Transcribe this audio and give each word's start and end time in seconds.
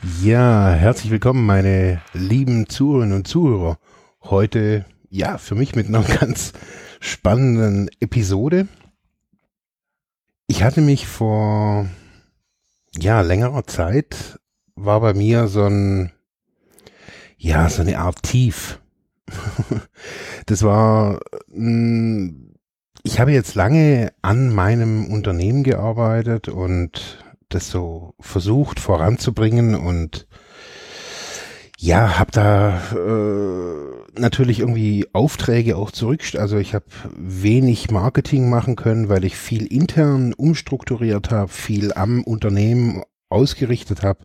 Ja, 0.00 0.70
herzlich 0.70 1.12
willkommen, 1.12 1.46
meine 1.46 2.00
lieben 2.12 2.68
Zuhörerinnen 2.68 3.14
und 3.14 3.28
Zuhörer. 3.28 3.78
Heute, 4.22 4.84
ja, 5.10 5.38
für 5.38 5.54
mich 5.54 5.74
mit 5.76 5.86
einer 5.86 6.02
ganz 6.20 6.52
spannenden 7.00 7.88
Episode. 8.00 8.66
Ich 10.46 10.62
hatte 10.64 10.80
mich 10.80 11.06
vor, 11.06 11.86
ja, 12.98 13.20
längerer 13.20 13.66
Zeit 13.66 14.40
war 14.74 15.00
bei 15.00 15.14
mir 15.14 15.46
so 15.46 15.64
ein, 15.64 16.10
ja, 17.36 17.68
so 17.68 17.82
eine 17.82 17.98
Art 17.98 18.22
Tief. 18.22 18.80
das 20.46 20.62
war, 20.62 21.20
hm, 21.52 22.54
ich 23.04 23.20
habe 23.20 23.32
jetzt 23.32 23.54
lange 23.54 24.12
an 24.22 24.54
meinem 24.54 25.06
Unternehmen 25.06 25.62
gearbeitet 25.62 26.48
und 26.48 27.21
das 27.54 27.70
so 27.70 28.14
versucht 28.20 28.80
voranzubringen 28.80 29.74
und 29.74 30.26
ja, 31.78 32.18
habe 32.18 32.30
da 32.30 32.80
äh, 32.92 34.20
natürlich 34.20 34.60
irgendwie 34.60 35.06
Aufträge 35.12 35.76
auch 35.76 35.90
zurück. 35.90 36.22
Also 36.36 36.58
ich 36.58 36.74
habe 36.74 36.84
wenig 37.16 37.90
Marketing 37.90 38.48
machen 38.48 38.76
können, 38.76 39.08
weil 39.08 39.24
ich 39.24 39.36
viel 39.36 39.66
intern 39.66 40.32
umstrukturiert 40.32 41.32
habe, 41.32 41.48
viel 41.48 41.92
am 41.92 42.22
Unternehmen 42.22 43.02
ausgerichtet 43.30 44.04
habe. 44.04 44.20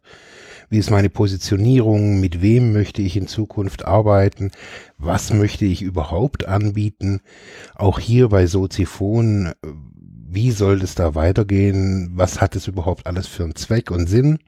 Wie 0.69 0.77
ist 0.77 0.91
meine 0.91 1.09
Positionierung? 1.09 2.19
Mit 2.19 2.41
wem 2.41 2.73
möchte 2.73 3.01
ich 3.01 3.15
in 3.15 3.27
Zukunft 3.27 3.85
arbeiten? 3.85 4.51
Was 4.97 5.33
möchte 5.33 5.65
ich 5.65 5.81
überhaupt 5.81 6.45
anbieten? 6.45 7.21
Auch 7.73 7.99
hier 7.99 8.29
bei 8.29 8.47
Soziphon, 8.47 9.53
wie 10.29 10.51
soll 10.51 10.81
es 10.81 10.95
da 10.95 11.15
weitergehen? 11.15 12.11
Was 12.13 12.41
hat 12.41 12.55
es 12.55 12.67
überhaupt 12.67 13.07
alles 13.07 13.27
für 13.27 13.43
einen 13.43 13.55
Zweck 13.55 13.91
und 13.91 14.07
Sinn? 14.07 14.39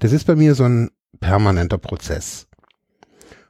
Das 0.00 0.12
ist 0.12 0.26
bei 0.26 0.36
mir 0.36 0.54
so 0.54 0.64
ein 0.64 0.90
permanenter 1.20 1.78
Prozess. 1.78 2.46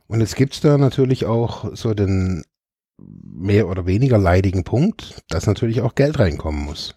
Und 0.07 0.21
jetzt 0.21 0.37
gibt's 0.37 0.61
da 0.61 0.79
natürlich 0.79 1.27
auch 1.27 1.75
so 1.75 1.95
den 1.95 2.45
mehr 2.99 3.69
oder 3.69 3.87
weniger 3.87 4.19
leidigen 4.19 4.65
Punkt, 4.65 5.23
dass 5.29 5.47
natürlich 5.47 5.81
auch 5.81 5.95
Geld 5.97 6.19
reinkommen 6.19 6.65
muss. 6.65 6.95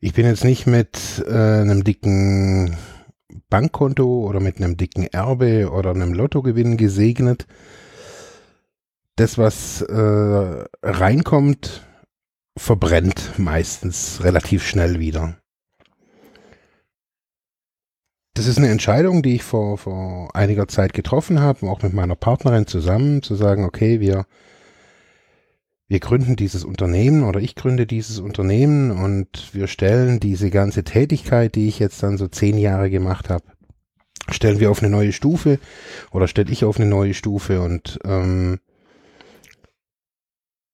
Ich 0.00 0.12
bin 0.12 0.26
jetzt 0.26 0.44
nicht 0.44 0.66
mit 0.66 1.24
äh, 1.26 1.32
einem 1.32 1.84
dicken 1.84 2.76
Bankkonto 3.48 4.26
oder 4.26 4.40
mit 4.40 4.56
einem 4.58 4.76
dicken 4.76 5.06
Erbe 5.06 5.70
oder 5.70 5.90
einem 5.90 6.12
Lottogewinn 6.12 6.76
gesegnet. 6.76 7.46
Das, 9.16 9.38
was 9.38 9.80
äh, 9.82 10.64
reinkommt, 10.82 11.86
verbrennt 12.56 13.38
meistens 13.38 14.22
relativ 14.22 14.66
schnell 14.66 15.00
wieder. 15.00 15.36
Das 18.34 18.46
ist 18.46 18.58
eine 18.58 18.68
Entscheidung, 18.68 19.22
die 19.22 19.36
ich 19.36 19.44
vor, 19.44 19.78
vor 19.78 20.34
einiger 20.34 20.66
Zeit 20.66 20.92
getroffen 20.92 21.40
habe, 21.40 21.68
auch 21.68 21.82
mit 21.82 21.92
meiner 21.92 22.16
Partnerin 22.16 22.66
zusammen, 22.66 23.22
zu 23.22 23.36
sagen, 23.36 23.64
okay, 23.64 24.00
wir, 24.00 24.26
wir 25.86 26.00
gründen 26.00 26.34
dieses 26.34 26.64
Unternehmen 26.64 27.22
oder 27.22 27.40
ich 27.40 27.54
gründe 27.54 27.86
dieses 27.86 28.18
Unternehmen 28.18 28.90
und 28.90 29.54
wir 29.54 29.68
stellen 29.68 30.18
diese 30.18 30.50
ganze 30.50 30.82
Tätigkeit, 30.82 31.54
die 31.54 31.68
ich 31.68 31.78
jetzt 31.78 32.02
dann 32.02 32.18
so 32.18 32.26
zehn 32.26 32.58
Jahre 32.58 32.90
gemacht 32.90 33.30
habe, 33.30 33.44
stellen 34.30 34.58
wir 34.58 34.72
auf 34.72 34.82
eine 34.82 34.90
neue 34.90 35.12
Stufe 35.12 35.60
oder 36.10 36.26
stelle 36.26 36.50
ich 36.50 36.64
auf 36.64 36.80
eine 36.80 36.88
neue 36.88 37.14
Stufe 37.14 37.60
und 37.60 38.00
ähm, 38.04 38.58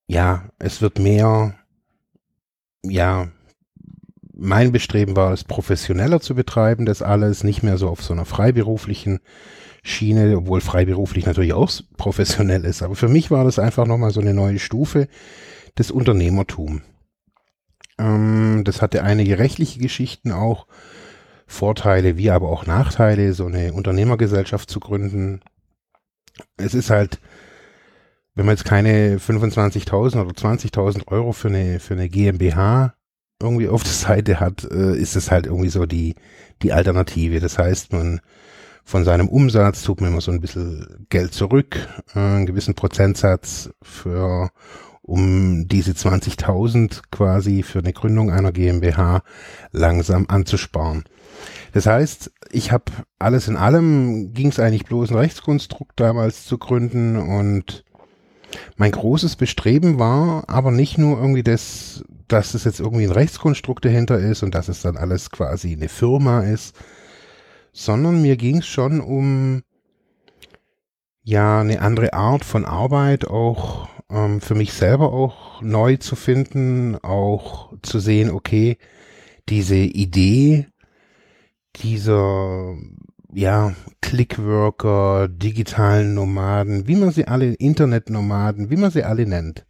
ja, 0.07 0.49
es 0.59 0.81
wird 0.81 0.99
mehr, 0.99 1.60
ja, 2.85 3.29
mein 4.35 4.73
Bestreben 4.73 5.17
war 5.17 5.33
es, 5.33 5.45
professioneller 5.45 6.21
zu 6.21 6.35
betreiben, 6.35 6.87
das 6.87 7.03
alles 7.03 7.45
nicht 7.45 7.63
mehr 7.63 7.77
so 7.77 7.89
auf 7.89 8.03
so 8.03 8.15
einer 8.15 8.25
freiberuflichen 8.25 9.21
Schiene, 9.83 10.37
obwohl 10.37 10.61
freiberuflich 10.61 11.27
natürlich 11.27 11.53
auch 11.53 11.71
professionell 11.97 12.65
ist. 12.65 12.83
Aber 12.83 12.97
für 12.97 13.09
mich 13.09 13.31
war 13.31 13.45
das 13.45 13.59
einfach 13.59 13.87
nochmal 13.87 14.11
so 14.11 14.21
eine 14.21 14.35
neue 14.35 14.59
Stufe 14.59 15.09
des 15.79 15.91
Unternehmertum. 15.91 16.83
Ähm, 17.99 18.63
das 18.65 18.83
hatte 18.83 19.03
einige 19.05 19.39
rechtliche 19.39 19.79
Geschichten 19.79 20.33
auch, 20.33 20.67
Vorteile 21.47 22.17
wie 22.17 22.31
aber 22.31 22.49
auch 22.49 22.65
Nachteile, 22.67 23.33
so 23.33 23.47
eine 23.47 23.73
Unternehmergesellschaft 23.73 24.71
zu 24.71 24.79
gründen. 24.79 25.41
Es 26.57 26.75
ist 26.75 26.91
halt, 26.91 27.19
wenn 28.41 28.47
man 28.47 28.55
jetzt 28.55 28.65
keine 28.65 29.19
25.000 29.19 30.19
oder 30.19 30.31
20.000 30.31 31.09
Euro 31.09 31.33
für 31.33 31.49
eine, 31.49 31.79
für 31.79 31.93
eine 31.93 32.09
GmbH 32.09 32.95
irgendwie 33.39 33.69
auf 33.69 33.83
der 33.83 33.93
Seite 33.93 34.41
hat, 34.41 34.65
äh, 34.65 34.97
ist 34.97 35.15
es 35.15 35.31
halt 35.31 35.45
irgendwie 35.45 35.69
so 35.69 35.85
die, 35.85 36.15
die 36.63 36.73
Alternative. 36.73 37.41
Das 37.41 37.59
heißt, 37.59 37.93
man 37.93 38.23
von 38.83 39.05
seinem 39.05 39.29
Umsatz 39.29 39.83
tut 39.83 40.01
man 40.01 40.13
immer 40.13 40.23
so 40.23 40.33
ein 40.33 40.41
bisschen 40.41 41.07
Geld 41.11 41.35
zurück, 41.35 41.87
äh, 42.15 42.19
einen 42.19 42.47
gewissen 42.47 42.73
Prozentsatz 42.73 43.69
für, 43.83 44.49
um 45.03 45.69
diese 45.69 45.93
20.000 45.93 47.03
quasi 47.11 47.63
für 47.63 47.81
eine 47.81 47.93
Gründung 47.93 48.31
einer 48.31 48.53
GmbH 48.53 49.23
langsam 49.71 50.25
anzusparen. 50.29 51.05
Das 51.75 51.85
heißt, 51.85 52.33
ich 52.51 52.73
habe 52.73 52.85
alles 53.19 53.49
in 53.49 53.59
allem, 53.59 54.33
ging 54.33 54.49
es 54.49 54.59
eigentlich 54.59 54.87
bloß 54.87 55.11
ein 55.11 55.19
Rechtskonstrukt 55.19 56.01
damals 56.01 56.47
zu 56.47 56.57
gründen 56.57 57.19
und 57.19 57.85
mein 58.77 58.93
großes 58.93 59.37
Bestreben 59.37 59.99
war 59.99 60.45
aber 60.49 60.71
nicht 60.71 60.99
nur 60.99 61.19
irgendwie 61.19 61.43
das, 61.43 62.05
dass 62.29 62.55
es 62.55 62.65
jetzt 62.65 62.81
irgendwie 62.81 63.05
ein 63.05 63.13
Rechtskonstrukt 63.13 63.85
dahinter 63.85 64.19
ist 64.19 64.43
und 64.43 64.55
dass 64.55 64.69
es 64.69 64.83
dann 64.83 64.97
alles 64.97 65.31
quasi 65.31 65.73
eine 65.73 65.89
Firma 65.89 66.43
ist, 66.43 66.75
sondern 67.73 68.23
mir 68.23 68.37
ging 68.37 68.59
es 68.59 68.67
schon 68.67 69.01
um 69.01 69.63
ja 71.23 71.61
eine 71.61 71.81
andere 71.81 72.13
Art 72.13 72.45
von 72.45 72.65
Arbeit 72.65 73.27
auch 73.27 73.89
ähm, 74.11 74.41
für 74.41 74.55
mich 74.55 74.73
selber 74.73 75.13
auch 75.13 75.63
neu 75.63 75.97
zu 75.97 76.17
finden, 76.17 76.97
auch 76.97 77.73
zu 77.83 78.01
sehen, 78.01 78.31
okay, 78.31 78.79
diese 79.49 79.77
Idee 79.77 80.67
dieser 81.77 82.75
ja 83.33 83.75
Clickworker, 84.01 85.29
digitalen 85.29 86.15
Nomaden, 86.15 86.89
wie 86.89 86.97
man 86.97 87.11
sie 87.13 87.27
alle 87.27 87.55
Internetnomaden, 87.55 88.71
wie 88.71 88.77
man 88.77 88.91
sie 88.91 89.05
alle 89.05 89.27
nennt, 89.27 89.65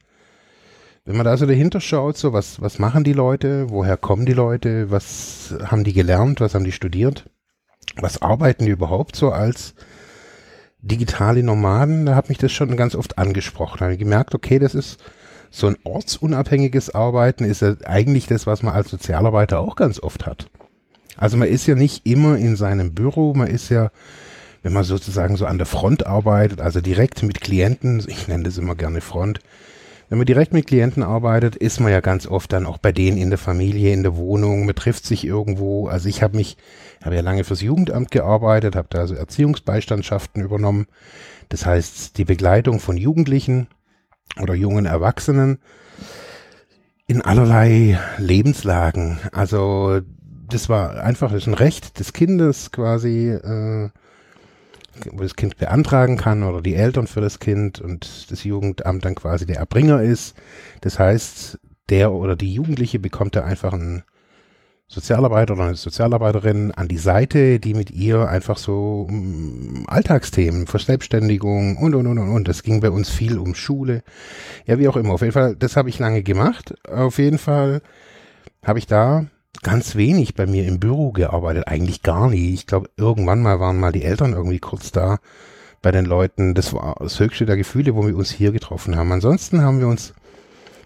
wenn 1.04 1.16
man 1.16 1.25
da 1.25 1.37
so 1.37 1.47
dahinter 1.47 1.81
schaut, 1.81 2.16
so 2.16 2.32
was, 2.32 2.60
was 2.60 2.78
machen 2.78 3.04
die 3.04 3.12
Leute, 3.12 3.70
woher 3.70 3.97
kommen 3.97 4.26
die 4.26 4.32
Leute, 4.32 4.91
was 4.91 5.54
haben 5.65 5.84
die 5.84 5.93
gelernt, 5.93 6.41
was 6.41 6.54
haben 6.54 6.65
die 6.65 6.72
studiert, 6.72 7.28
was 7.97 8.22
arbeiten 8.22 8.65
die 8.65 8.70
überhaupt 8.70 9.16
so 9.16 9.31
als 9.31 9.75
digitale 10.82 11.43
Nomaden, 11.43 12.06
da 12.06 12.15
hat 12.15 12.28
mich 12.28 12.38
das 12.38 12.53
schon 12.53 12.76
ganz 12.76 12.94
oft 12.94 13.19
angesprochen. 13.19 13.78
Da 13.78 13.84
habe 13.87 13.94
ich 13.94 13.99
gemerkt, 13.99 14.34
okay, 14.34 14.59
das 14.59 14.75
ist 14.75 15.03
so 15.50 15.66
ein 15.66 15.76
ortsunabhängiges 15.84 16.94
Arbeiten, 16.94 17.44
ist 17.44 17.62
ja 17.62 17.75
eigentlich 17.85 18.26
das, 18.26 18.46
was 18.46 18.62
man 18.62 18.75
als 18.75 18.90
Sozialarbeiter 18.90 19.58
auch 19.58 19.76
ganz 19.76 20.00
oft 20.00 20.26
hat. 20.26 20.49
Also 21.20 21.37
man 21.37 21.49
ist 21.49 21.67
ja 21.67 21.75
nicht 21.75 22.06
immer 22.06 22.38
in 22.38 22.56
seinem 22.56 22.94
Büro, 22.94 23.34
man 23.34 23.46
ist 23.46 23.69
ja, 23.69 23.90
wenn 24.62 24.72
man 24.72 24.84
sozusagen 24.84 25.37
so 25.37 25.44
an 25.44 25.58
der 25.58 25.67
Front 25.67 26.06
arbeitet, 26.06 26.62
also 26.62 26.81
direkt 26.81 27.22
mit 27.22 27.43
Klienten, 27.43 28.02
ich 28.08 28.26
nenne 28.26 28.44
das 28.44 28.56
immer 28.56 28.75
gerne 28.75 29.02
Front, 29.02 29.40
wenn 30.08 30.17
man 30.19 30.26
direkt 30.26 30.55
mit 30.55 30.67
Klienten 30.67 31.02
arbeitet, 31.02 31.55
ist 31.55 31.78
man 31.78 31.93
ja 31.93 32.00
ganz 32.00 32.26
oft 32.26 32.52
dann 32.52 32.67
auch 32.67 32.78
bei 32.78 32.90
denen 32.90 33.19
in 33.19 33.28
der 33.28 33.38
Familie, 33.38 33.93
in 33.93 34.02
der 34.02 34.17
Wohnung, 34.17 34.64
man 34.64 34.75
trifft 34.75 35.06
sich 35.06 35.25
irgendwo. 35.25 35.87
Also 35.87 36.08
ich 36.08 36.22
habe 36.22 36.37
mich, 36.37 36.56
habe 37.05 37.14
ja 37.14 37.20
lange 37.20 37.44
fürs 37.44 37.61
Jugendamt 37.61 38.11
gearbeitet, 38.11 38.75
habe 38.75 38.88
da 38.90 39.00
also 39.00 39.14
Erziehungsbeistandschaften 39.14 40.43
übernommen. 40.43 40.87
Das 41.50 41.66
heißt, 41.66 42.19
die 42.19 42.25
Begleitung 42.25 42.81
von 42.81 42.96
Jugendlichen 42.96 43.69
oder 44.40 44.55
jungen 44.55 44.87
Erwachsenen 44.87 45.58
in 47.06 47.20
allerlei 47.23 48.00
Lebenslagen. 48.19 49.19
Also 49.32 50.00
das 50.50 50.69
war 50.69 51.02
einfach 51.02 51.32
das 51.32 51.43
ist 51.43 51.49
ein 51.49 51.55
Recht 51.55 51.99
des 51.99 52.12
Kindes 52.12 52.70
quasi, 52.73 53.31
äh, 53.31 53.91
wo 55.12 55.23
das 55.23 55.37
Kind 55.37 55.56
beantragen 55.56 56.17
kann 56.17 56.43
oder 56.43 56.61
die 56.61 56.75
Eltern 56.75 57.06
für 57.06 57.20
das 57.20 57.38
Kind 57.38 57.81
und 57.81 58.31
das 58.31 58.44
Jugendamt 58.44 59.05
dann 59.05 59.14
quasi 59.14 59.47
der 59.47 59.56
Erbringer 59.56 60.02
ist. 60.02 60.37
Das 60.82 60.99
heißt, 60.99 61.58
der 61.88 62.12
oder 62.12 62.37
die 62.37 62.52
Jugendliche 62.52 62.99
bekommt 62.99 63.37
da 63.37 63.44
einfach 63.44 63.73
ein, 63.73 64.05
Sozialarbeiter 64.93 65.55
oder 65.55 65.67
eine 65.67 65.76
Sozialarbeiterin 65.76 66.73
an 66.73 66.88
die 66.88 66.99
Seite, 66.99 67.61
die 67.61 67.75
mit 67.75 67.93
ihr 67.93 68.29
einfach 68.29 68.58
so 68.58 69.06
um, 69.08 69.85
Alltagsthemen, 69.87 70.67
Verselbstständigung 70.67 71.76
und, 71.76 71.94
und, 71.94 72.08
und, 72.08 72.19
und, 72.19 72.29
und. 72.29 72.49
Das 72.49 72.64
ging 72.64 72.81
bei 72.81 72.91
uns 72.91 73.08
viel 73.08 73.38
um 73.38 73.55
Schule. 73.55 74.02
Ja, 74.67 74.81
wie 74.81 74.88
auch 74.88 74.97
immer. 74.97 75.14
Auf 75.14 75.20
jeden 75.20 75.32
Fall, 75.32 75.55
das 75.55 75.76
habe 75.76 75.88
ich 75.88 76.00
lange 76.00 76.25
gemacht. 76.25 76.75
Auf 76.88 77.19
jeden 77.19 77.38
Fall 77.38 77.82
habe 78.64 78.81
ich 78.81 78.88
da 78.88 79.26
ganz 79.62 79.97
wenig 79.97 80.35
bei 80.35 80.47
mir 80.47 80.67
im 80.67 80.81
Büro 80.81 81.12
gearbeitet. 81.12 81.69
Eigentlich 81.69 82.03
gar 82.03 82.29
nie. 82.31 82.55
Ich 82.55 82.67
glaube, 82.67 82.91
irgendwann 82.97 83.43
mal 83.43 83.61
waren 83.61 83.79
mal 83.79 83.93
die 83.93 84.05
Eltern 84.05 84.33
irgendwie 84.33 84.59
kurz 84.59 84.93
da 84.93 85.19
bei 85.83 85.91
den 85.91 86.05
Leuten. 86.05 86.55
Das 86.55 86.73
war 86.73 86.97
das 87.01 87.21
höchste 87.21 87.47
der 87.47 87.57
Gefühle, 87.57 87.95
wo 87.95 88.07
wir 88.07 88.17
uns 88.17 88.31
hier 88.31 88.53
getroffen 88.53 88.97
haben. 88.97 89.12
Ansonsten 89.12 89.62
haben 89.62 89.81
wir 89.81 89.89
uns 89.89 90.15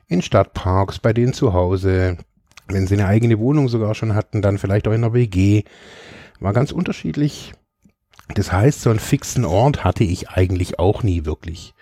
in 0.08 0.22
Stadtparks, 0.22 0.98
bei 0.98 1.12
denen 1.12 1.32
zu 1.32 1.52
Hause, 1.52 2.18
wenn 2.68 2.86
sie 2.86 2.94
eine 2.94 3.06
eigene 3.06 3.38
Wohnung 3.38 3.68
sogar 3.68 3.94
schon 3.94 4.14
hatten, 4.14 4.42
dann 4.42 4.58
vielleicht 4.58 4.88
auch 4.88 4.92
in 4.92 5.02
der 5.02 5.14
WG. 5.14 5.64
War 6.40 6.52
ganz 6.52 6.72
unterschiedlich. 6.72 7.54
Das 8.34 8.52
heißt, 8.52 8.80
so 8.80 8.90
einen 8.90 8.98
fixen 8.98 9.44
Ort 9.44 9.84
hatte 9.84 10.04
ich 10.04 10.30
eigentlich 10.30 10.78
auch 10.78 11.02
nie 11.02 11.24
wirklich. 11.24 11.74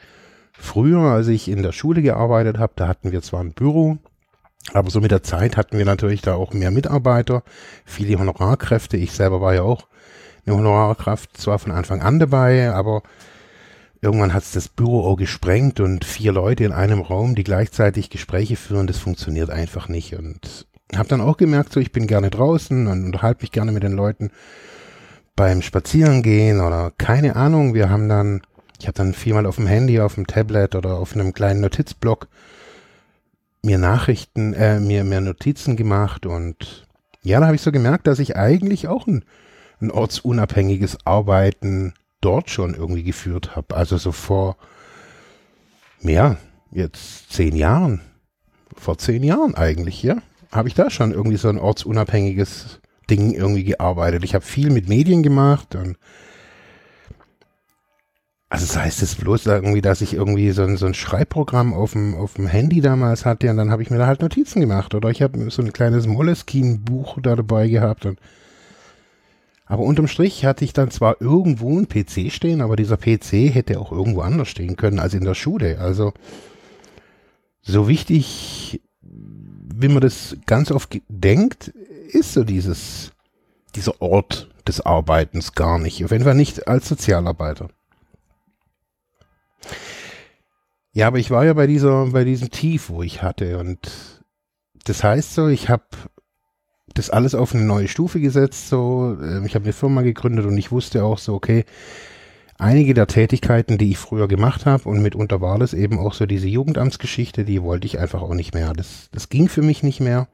Früher, 0.52 1.00
als 1.00 1.28
ich 1.28 1.48
in 1.48 1.62
der 1.62 1.72
Schule 1.72 2.02
gearbeitet 2.02 2.58
habe, 2.58 2.72
da 2.76 2.88
hatten 2.88 3.12
wir 3.12 3.22
zwar 3.22 3.40
ein 3.40 3.52
Büro, 3.52 3.98
aber 4.72 4.90
so 4.90 5.00
mit 5.00 5.10
der 5.10 5.22
Zeit 5.22 5.56
hatten 5.56 5.78
wir 5.78 5.84
natürlich 5.84 6.22
da 6.22 6.34
auch 6.34 6.52
mehr 6.52 6.70
Mitarbeiter, 6.70 7.42
viele 7.84 8.18
Honorarkräfte. 8.18 8.96
Ich 8.96 9.12
selber 9.12 9.40
war 9.40 9.54
ja 9.54 9.62
auch 9.62 9.88
eine 10.46 10.56
Honorarkraft, 10.56 11.36
zwar 11.36 11.58
von 11.58 11.72
Anfang 11.72 12.00
an 12.00 12.18
dabei, 12.18 12.72
aber 12.72 13.02
irgendwann 14.00 14.34
hat 14.34 14.42
es 14.42 14.52
das 14.52 14.68
Büro 14.68 15.04
auch 15.06 15.16
gesprengt 15.16 15.80
und 15.80 16.04
vier 16.04 16.32
Leute 16.32 16.64
in 16.64 16.72
einem 16.72 17.00
Raum, 17.00 17.34
die 17.34 17.44
gleichzeitig 17.44 18.10
Gespräche 18.10 18.56
führen, 18.56 18.86
das 18.86 18.98
funktioniert 18.98 19.50
einfach 19.50 19.88
nicht. 19.88 20.14
Und 20.14 20.66
habe 20.94 21.08
dann 21.08 21.20
auch 21.20 21.36
gemerkt, 21.36 21.72
so 21.72 21.80
ich 21.80 21.92
bin 21.92 22.06
gerne 22.06 22.30
draußen 22.30 22.86
und 22.86 23.04
unterhalte 23.04 23.42
mich 23.42 23.52
gerne 23.52 23.72
mit 23.72 23.82
den 23.82 23.92
Leuten 23.92 24.30
beim 25.36 25.62
Spazierengehen 25.62 26.60
oder 26.60 26.92
keine 26.98 27.36
Ahnung. 27.36 27.74
Wir 27.74 27.88
haben 27.88 28.08
dann, 28.08 28.42
ich 28.78 28.86
habe 28.86 28.96
dann 28.96 29.14
viermal 29.14 29.46
auf 29.46 29.56
dem 29.56 29.66
Handy, 29.66 30.00
auf 30.00 30.16
dem 30.16 30.26
Tablet 30.26 30.74
oder 30.74 30.94
auf 30.98 31.14
einem 31.14 31.32
kleinen 31.32 31.60
Notizblock 31.60 32.28
mir 33.62 33.78
Nachrichten, 33.78 34.54
äh, 34.54 34.80
mir 34.80 35.04
mir 35.04 35.20
Notizen 35.20 35.76
gemacht 35.76 36.26
und 36.26 36.86
ja, 37.22 37.38
da 37.38 37.46
habe 37.46 37.56
ich 37.56 37.62
so 37.62 37.70
gemerkt, 37.70 38.06
dass 38.06 38.18
ich 38.18 38.36
eigentlich 38.36 38.88
auch 38.88 39.06
ein, 39.06 39.24
ein 39.80 39.90
ortsunabhängiges 39.90 40.98
Arbeiten 41.04 41.94
dort 42.20 42.50
schon 42.50 42.74
irgendwie 42.74 43.04
geführt 43.04 43.54
habe. 43.54 43.76
Also 43.76 43.96
so 43.96 44.10
vor 44.10 44.56
mehr, 46.00 46.38
jetzt 46.72 47.32
zehn 47.32 47.54
Jahren, 47.54 48.00
vor 48.76 48.98
zehn 48.98 49.22
Jahren 49.22 49.54
eigentlich, 49.54 50.02
ja 50.02 50.16
habe 50.52 50.68
ich 50.68 50.74
da 50.74 50.90
schon 50.90 51.12
irgendwie 51.12 51.38
so 51.38 51.48
ein 51.48 51.58
ortsunabhängiges 51.58 52.80
Ding 53.10 53.32
irgendwie 53.32 53.64
gearbeitet. 53.64 54.22
Ich 54.22 54.34
habe 54.34 54.44
viel 54.44 54.70
mit 54.70 54.88
Medien 54.88 55.22
gemacht 55.22 55.74
und 55.74 55.96
also 58.52 58.66
das 58.66 58.76
heißt 58.76 59.02
es 59.02 59.14
bloß 59.14 59.46
irgendwie, 59.46 59.80
dass 59.80 60.02
ich 60.02 60.12
irgendwie 60.12 60.50
so 60.50 60.62
ein, 60.62 60.76
so 60.76 60.84
ein 60.84 60.92
Schreibprogramm 60.92 61.72
auf 61.72 61.92
dem, 61.92 62.14
auf 62.14 62.34
dem 62.34 62.46
Handy 62.46 62.82
damals 62.82 63.24
hatte 63.24 63.48
und 63.48 63.56
dann 63.56 63.70
habe 63.70 63.82
ich 63.82 63.88
mir 63.88 63.96
da 63.96 64.06
halt 64.06 64.20
Notizen 64.20 64.60
gemacht 64.60 64.94
oder 64.94 65.08
ich 65.08 65.22
habe 65.22 65.50
so 65.50 65.62
ein 65.62 65.72
kleines 65.72 66.06
Moleskine-Buch 66.06 67.16
da 67.22 67.34
dabei 67.34 67.68
gehabt 67.68 68.04
und 68.04 68.18
aber 69.64 69.84
unterm 69.84 70.06
Strich 70.06 70.44
hatte 70.44 70.66
ich 70.66 70.74
dann 70.74 70.90
zwar 70.90 71.22
irgendwo 71.22 71.78
ein 71.78 71.88
PC 71.88 72.30
stehen, 72.30 72.60
aber 72.60 72.76
dieser 72.76 72.98
PC 72.98 73.54
hätte 73.54 73.80
auch 73.80 73.90
irgendwo 73.90 74.20
anders 74.20 74.48
stehen 74.48 74.76
können 74.76 74.98
als 74.98 75.14
in 75.14 75.24
der 75.24 75.34
Schule. 75.34 75.78
Also 75.78 76.12
so 77.62 77.88
wichtig 77.88 78.82
wie 79.00 79.88
man 79.88 80.02
das 80.02 80.36
ganz 80.44 80.70
oft 80.70 81.00
denkt, 81.08 81.68
ist 82.10 82.34
so 82.34 82.44
dieses, 82.44 83.12
dieser 83.74 84.02
Ort 84.02 84.50
des 84.68 84.82
Arbeitens 84.82 85.54
gar 85.54 85.78
nicht. 85.78 86.04
Auf 86.04 86.10
jeden 86.10 86.24
Fall 86.24 86.34
nicht 86.34 86.68
als 86.68 86.86
Sozialarbeiter. 86.86 87.70
Ja, 90.92 91.06
aber 91.06 91.18
ich 91.18 91.30
war 91.30 91.44
ja 91.44 91.54
bei 91.54 91.66
dieser, 91.66 92.06
bei 92.06 92.24
diesem 92.24 92.50
Tief, 92.50 92.90
wo 92.90 93.02
ich 93.02 93.22
hatte 93.22 93.58
und 93.58 93.90
das 94.84 95.02
heißt 95.02 95.34
so, 95.34 95.48
ich 95.48 95.68
habe 95.68 95.84
das 96.94 97.10
alles 97.10 97.34
auf 97.34 97.54
eine 97.54 97.64
neue 97.64 97.88
Stufe 97.88 98.20
gesetzt, 98.20 98.68
so, 98.68 99.16
ähm, 99.22 99.44
ich 99.46 99.54
habe 99.54 99.64
eine 99.64 99.72
Firma 99.72 100.02
gegründet 100.02 100.44
und 100.44 100.56
ich 100.58 100.70
wusste 100.70 101.04
auch 101.04 101.18
so, 101.18 101.34
okay, 101.34 101.64
einige 102.58 102.94
der 102.94 103.06
Tätigkeiten, 103.06 103.78
die 103.78 103.90
ich 103.90 103.98
früher 103.98 104.28
gemacht 104.28 104.66
habe 104.66 104.88
und 104.88 105.02
mitunter 105.02 105.40
war 105.40 105.58
das 105.58 105.74
eben 105.74 105.98
auch 105.98 106.14
so 106.14 106.26
diese 106.26 106.48
Jugendamtsgeschichte, 106.48 107.44
die 107.44 107.62
wollte 107.62 107.86
ich 107.86 107.98
einfach 107.98 108.22
auch 108.22 108.34
nicht 108.34 108.54
mehr. 108.54 108.72
Das, 108.72 109.08
das 109.12 109.28
ging 109.28 109.48
für 109.48 109.62
mich 109.62 109.82
nicht 109.82 110.00
mehr. 110.00 110.28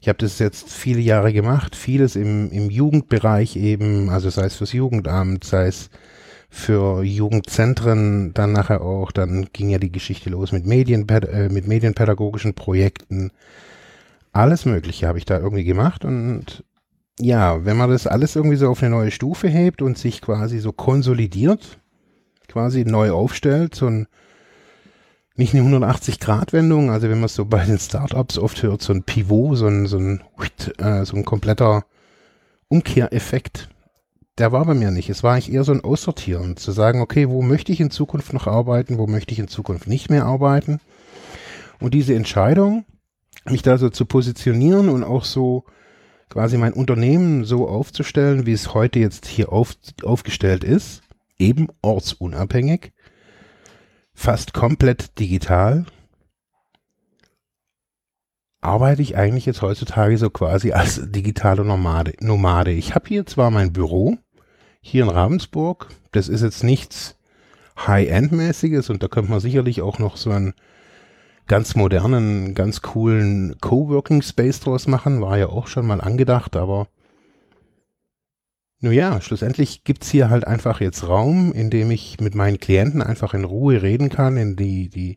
Ich 0.00 0.08
habe 0.08 0.18
das 0.18 0.38
jetzt 0.38 0.70
viele 0.70 1.00
Jahre 1.00 1.32
gemacht, 1.32 1.74
vieles 1.74 2.14
im, 2.14 2.52
im 2.52 2.70
Jugendbereich 2.70 3.56
eben, 3.56 4.10
also 4.10 4.30
sei 4.30 4.44
es 4.44 4.56
fürs 4.56 4.72
Jugendamt, 4.72 5.42
sei 5.44 5.66
es 5.66 5.90
für 6.48 7.02
Jugendzentren, 7.02 8.32
dann 8.32 8.52
nachher 8.52 8.80
auch, 8.80 9.12
dann 9.12 9.48
ging 9.52 9.68
ja 9.68 9.78
die 9.78 9.92
Geschichte 9.92 10.30
los 10.30 10.52
mit, 10.52 10.66
Medien, 10.66 11.06
äh, 11.08 11.48
mit 11.48 11.66
medienpädagogischen 11.66 12.54
Projekten. 12.54 13.30
Alles 14.32 14.64
Mögliche 14.64 15.06
habe 15.06 15.18
ich 15.18 15.24
da 15.24 15.38
irgendwie 15.38 15.64
gemacht 15.64 16.04
und 16.04 16.64
ja, 17.20 17.64
wenn 17.64 17.76
man 17.76 17.90
das 17.90 18.06
alles 18.06 18.36
irgendwie 18.36 18.56
so 18.56 18.68
auf 18.68 18.82
eine 18.82 18.90
neue 18.90 19.10
Stufe 19.10 19.48
hebt 19.48 19.82
und 19.82 19.98
sich 19.98 20.20
quasi 20.22 20.58
so 20.60 20.72
konsolidiert, 20.72 21.78
quasi 22.46 22.84
neu 22.84 23.10
aufstellt, 23.10 23.74
so 23.74 23.86
ein 23.86 24.06
nicht 25.38 25.54
eine 25.54 25.62
180-Grad-Wendung, 25.62 26.90
also 26.90 27.08
wenn 27.08 27.18
man 27.18 27.26
es 27.26 27.36
so 27.36 27.44
bei 27.44 27.64
den 27.64 27.78
Startups 27.78 28.38
oft 28.38 28.60
hört, 28.64 28.82
so 28.82 28.92
ein 28.92 29.04
Pivot, 29.04 29.56
so 29.56 29.68
ein, 29.68 29.86
so 29.86 29.96
ein, 29.96 30.20
äh, 30.78 31.04
so 31.04 31.16
ein 31.16 31.24
kompletter 31.24 31.84
Umkehreffekt, 32.66 33.68
der 34.38 34.52
war 34.52 34.64
bei 34.64 34.74
mir 34.74 34.90
nicht. 34.90 35.10
Es 35.10 35.22
war 35.22 35.34
eigentlich 35.34 35.52
eher 35.52 35.64
so 35.64 35.72
ein 35.72 35.82
Aussortieren, 35.82 36.56
zu 36.56 36.72
sagen, 36.72 37.00
okay, 37.00 37.28
wo 37.28 37.42
möchte 37.42 37.72
ich 37.72 37.80
in 37.80 37.90
Zukunft 37.90 38.32
noch 38.32 38.46
arbeiten, 38.46 38.98
wo 38.98 39.06
möchte 39.06 39.32
ich 39.32 39.38
in 39.38 39.48
Zukunft 39.48 39.86
nicht 39.86 40.10
mehr 40.10 40.24
arbeiten. 40.24 40.80
Und 41.80 41.94
diese 41.94 42.14
Entscheidung, 42.14 42.84
mich 43.44 43.62
da 43.62 43.78
so 43.78 43.90
zu 43.90 44.04
positionieren 44.04 44.88
und 44.88 45.04
auch 45.04 45.24
so 45.24 45.64
quasi 46.28 46.58
mein 46.58 46.72
Unternehmen 46.72 47.44
so 47.44 47.68
aufzustellen, 47.68 48.46
wie 48.46 48.52
es 48.52 48.74
heute 48.74 48.98
jetzt 48.98 49.26
hier 49.26 49.52
auf, 49.52 49.74
aufgestellt 50.02 50.64
ist, 50.64 51.02
eben 51.38 51.68
ortsunabhängig, 51.82 52.92
fast 54.12 54.52
komplett 54.52 55.18
digital, 55.18 55.86
arbeite 58.60 59.02
ich 59.02 59.16
eigentlich 59.16 59.46
jetzt 59.46 59.62
heutzutage 59.62 60.18
so 60.18 60.30
quasi 60.30 60.72
als 60.72 61.00
digitale 61.10 61.64
Nomade. 61.64 62.14
Nomade. 62.20 62.72
Ich 62.72 62.94
habe 62.94 63.08
hier 63.08 63.24
zwar 63.24 63.50
mein 63.50 63.72
Büro, 63.72 64.18
hier 64.80 65.04
in 65.04 65.10
Ravensburg, 65.10 65.88
das 66.12 66.28
ist 66.28 66.42
jetzt 66.42 66.64
nichts 66.64 67.16
High-End-mäßiges 67.86 68.90
und 68.90 69.02
da 69.02 69.08
könnte 69.08 69.30
man 69.30 69.40
sicherlich 69.40 69.82
auch 69.82 69.98
noch 69.98 70.16
so 70.16 70.30
ein 70.30 70.54
ganz 71.46 71.74
modernen, 71.74 72.54
ganz 72.54 72.82
coolen 72.82 73.56
Coworking 73.60 74.22
Space 74.22 74.60
draus 74.60 74.86
machen. 74.86 75.20
War 75.20 75.38
ja 75.38 75.48
auch 75.48 75.66
schon 75.66 75.86
mal 75.86 76.00
angedacht, 76.00 76.56
aber 76.56 76.88
nun 78.80 78.92
ja, 78.92 79.20
schlussendlich 79.20 79.82
gibt's 79.82 80.10
hier 80.10 80.30
halt 80.30 80.46
einfach 80.46 80.80
jetzt 80.80 81.08
Raum, 81.08 81.52
in 81.52 81.68
dem 81.70 81.90
ich 81.90 82.20
mit 82.20 82.36
meinen 82.36 82.60
Klienten 82.60 83.02
einfach 83.02 83.34
in 83.34 83.44
Ruhe 83.44 83.82
reden 83.82 84.08
kann, 84.08 84.36
in 84.36 84.54
die, 84.54 84.88
die, 84.88 85.16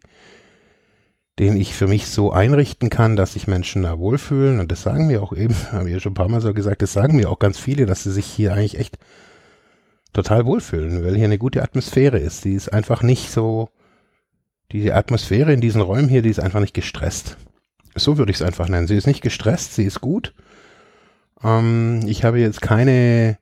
den 1.37 1.57
ich 1.57 1.75
für 1.75 1.87
mich 1.87 2.07
so 2.07 2.31
einrichten 2.31 2.89
kann, 2.89 3.15
dass 3.15 3.33
sich 3.33 3.47
Menschen 3.47 3.83
da 3.83 3.99
wohlfühlen. 3.99 4.59
Und 4.59 4.71
das 4.71 4.81
sagen 4.81 5.05
mir 5.07 5.21
auch 5.21 5.33
eben, 5.33 5.55
habe 5.71 5.89
ich 5.89 5.93
ja 5.93 5.99
schon 5.99 6.13
ein 6.13 6.15
paar 6.15 6.29
Mal 6.29 6.41
so 6.41 6.53
gesagt, 6.55 6.81
das 6.81 6.93
sagen 6.93 7.17
mir 7.17 7.29
auch 7.29 7.39
ganz 7.39 7.59
viele, 7.59 7.85
dass 7.85 8.03
sie 8.03 8.11
sich 8.11 8.25
hier 8.25 8.53
eigentlich 8.53 8.79
echt 8.79 8.97
total 10.13 10.45
wohlfühlen, 10.45 11.03
weil 11.03 11.15
hier 11.15 11.25
eine 11.25 11.37
gute 11.37 11.63
Atmosphäre 11.63 12.19
ist. 12.19 12.45
Die 12.45 12.53
ist 12.53 12.69
einfach 12.69 13.03
nicht 13.03 13.31
so, 13.31 13.69
die 14.71 14.91
Atmosphäre 14.91 15.53
in 15.53 15.61
diesen 15.61 15.81
Räumen 15.81 16.09
hier, 16.09 16.21
die 16.21 16.29
ist 16.29 16.39
einfach 16.39 16.59
nicht 16.59 16.73
gestresst. 16.73 17.37
So 17.95 18.17
würde 18.17 18.31
ich 18.31 18.37
es 18.37 18.41
einfach 18.41 18.69
nennen. 18.69 18.87
Sie 18.87 18.95
ist 18.95 19.07
nicht 19.07 19.21
gestresst, 19.21 19.73
sie 19.73 19.83
ist 19.85 20.01
gut. 20.01 20.33
Ähm, 21.43 22.01
ich 22.05 22.23
habe 22.23 22.39
jetzt 22.39 22.61
keine, 22.61 23.37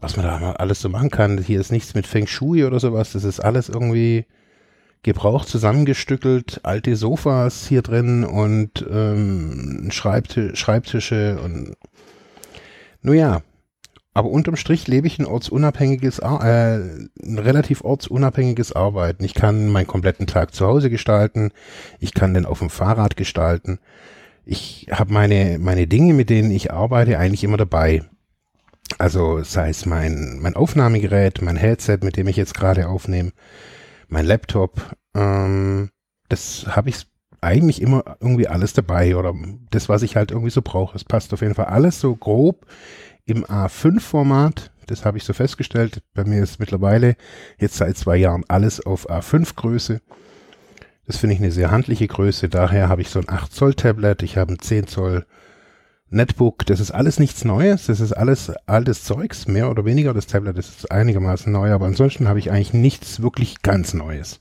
was 0.00 0.16
man 0.16 0.26
da 0.26 0.52
alles 0.52 0.80
so 0.80 0.88
machen 0.88 1.10
kann. 1.10 1.38
Hier 1.38 1.60
ist 1.60 1.72
nichts 1.72 1.94
mit 1.94 2.06
Feng 2.06 2.26
Shui 2.26 2.64
oder 2.64 2.80
sowas. 2.80 3.12
Das 3.12 3.24
ist 3.24 3.40
alles 3.40 3.68
irgendwie 3.68 4.26
gebraucht, 5.02 5.48
zusammengestückelt, 5.48 6.60
alte 6.64 6.96
Sofas 6.96 7.66
hier 7.66 7.82
drin 7.82 8.24
und 8.24 8.84
ähm, 8.90 9.88
Schreibtisch, 9.90 10.58
Schreibtische 10.58 11.38
und 11.42 11.76
nun 13.02 13.16
ja, 13.16 13.42
aber 14.14 14.30
unterm 14.30 14.54
Strich 14.54 14.86
lebe 14.86 15.08
ich 15.08 15.18
ein 15.18 15.26
ortsunabhängiges, 15.26 16.20
äh, 16.20 16.24
ein 16.24 17.38
relativ 17.38 17.82
ortsunabhängiges 17.82 18.72
Arbeiten. 18.72 19.24
Ich 19.24 19.34
kann 19.34 19.68
meinen 19.68 19.88
kompletten 19.88 20.28
Tag 20.28 20.54
zu 20.54 20.66
Hause 20.66 20.88
gestalten. 20.88 21.50
Ich 21.98 22.14
kann 22.14 22.32
den 22.32 22.46
auf 22.46 22.60
dem 22.60 22.70
Fahrrad 22.70 23.16
gestalten. 23.16 23.80
Ich 24.46 24.86
habe 24.92 25.12
meine, 25.12 25.58
meine 25.58 25.88
Dinge, 25.88 26.14
mit 26.14 26.30
denen 26.30 26.52
ich 26.52 26.72
arbeite, 26.72 27.18
eigentlich 27.18 27.42
immer 27.42 27.56
dabei. 27.56 28.04
Also 28.98 29.42
sei 29.42 29.70
es 29.70 29.84
mein, 29.84 30.38
mein 30.40 30.54
Aufnahmegerät, 30.54 31.42
mein 31.42 31.56
Headset, 31.56 31.98
mit 32.02 32.16
dem 32.16 32.28
ich 32.28 32.36
jetzt 32.36 32.54
gerade 32.54 32.88
aufnehme, 32.88 33.32
mein 34.06 34.26
Laptop. 34.26 34.94
Ähm, 35.16 35.90
das 36.28 36.66
habe 36.68 36.90
ich 36.90 37.06
eigentlich 37.40 37.82
immer 37.82 38.16
irgendwie 38.20 38.46
alles 38.46 38.74
dabei 38.74 39.16
oder 39.16 39.34
das, 39.70 39.88
was 39.88 40.02
ich 40.02 40.14
halt 40.14 40.30
irgendwie 40.30 40.50
so 40.50 40.62
brauche. 40.62 40.96
Es 40.96 41.04
passt 41.04 41.34
auf 41.34 41.40
jeden 41.40 41.54
Fall 41.54 41.66
alles 41.66 42.00
so 42.00 42.14
grob 42.14 42.64
im 43.26 43.44
A5-Format. 43.44 44.70
Das 44.86 45.04
habe 45.04 45.18
ich 45.18 45.24
so 45.24 45.32
festgestellt. 45.32 46.02
Bei 46.14 46.24
mir 46.24 46.42
ist 46.42 46.60
mittlerweile 46.60 47.16
jetzt 47.58 47.76
seit 47.76 47.96
zwei 47.96 48.16
Jahren 48.16 48.44
alles 48.48 48.84
auf 48.84 49.10
A5-Größe. 49.10 50.00
Das 51.06 51.18
finde 51.18 51.34
ich 51.34 51.40
eine 51.40 51.52
sehr 51.52 51.70
handliche 51.70 52.06
Größe. 52.06 52.48
Daher 52.48 52.88
habe 52.88 53.02
ich 53.02 53.08
so 53.10 53.18
ein 53.18 53.28
8 53.28 53.52
Zoll 53.52 53.74
Tablet. 53.74 54.22
Ich 54.22 54.36
habe 54.36 54.54
ein 54.54 54.58
10 54.58 54.86
Zoll 54.86 55.26
Netbook. 56.08 56.64
Das 56.66 56.80
ist 56.80 56.90
alles 56.90 57.18
nichts 57.18 57.44
Neues. 57.44 57.86
Das 57.86 58.00
ist 58.00 58.12
alles 58.12 58.50
altes 58.66 59.04
Zeugs, 59.04 59.46
mehr 59.46 59.70
oder 59.70 59.84
weniger. 59.84 60.14
Das 60.14 60.26
Tablet 60.26 60.58
ist 60.58 60.90
einigermaßen 60.90 61.52
neu, 61.52 61.72
aber 61.72 61.86
ansonsten 61.86 62.28
habe 62.28 62.38
ich 62.38 62.50
eigentlich 62.50 62.72
nichts 62.72 63.20
wirklich 63.22 63.62
ganz 63.62 63.94
Neues. 63.94 64.38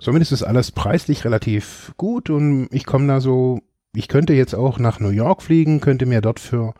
Somit 0.00 0.22
ist 0.22 0.32
das 0.32 0.42
alles 0.42 0.72
preislich 0.72 1.24
relativ 1.24 1.92
gut 1.96 2.28
und 2.28 2.68
ich 2.72 2.84
komme 2.84 3.06
da 3.06 3.20
so, 3.20 3.60
ich 3.94 4.08
könnte 4.08 4.34
jetzt 4.34 4.54
auch 4.54 4.78
nach 4.78 5.00
New 5.00 5.10
York 5.10 5.42
fliegen, 5.42 5.80
könnte 5.80 6.06
mir 6.06 6.20
dort 6.20 6.40
für 6.40 6.74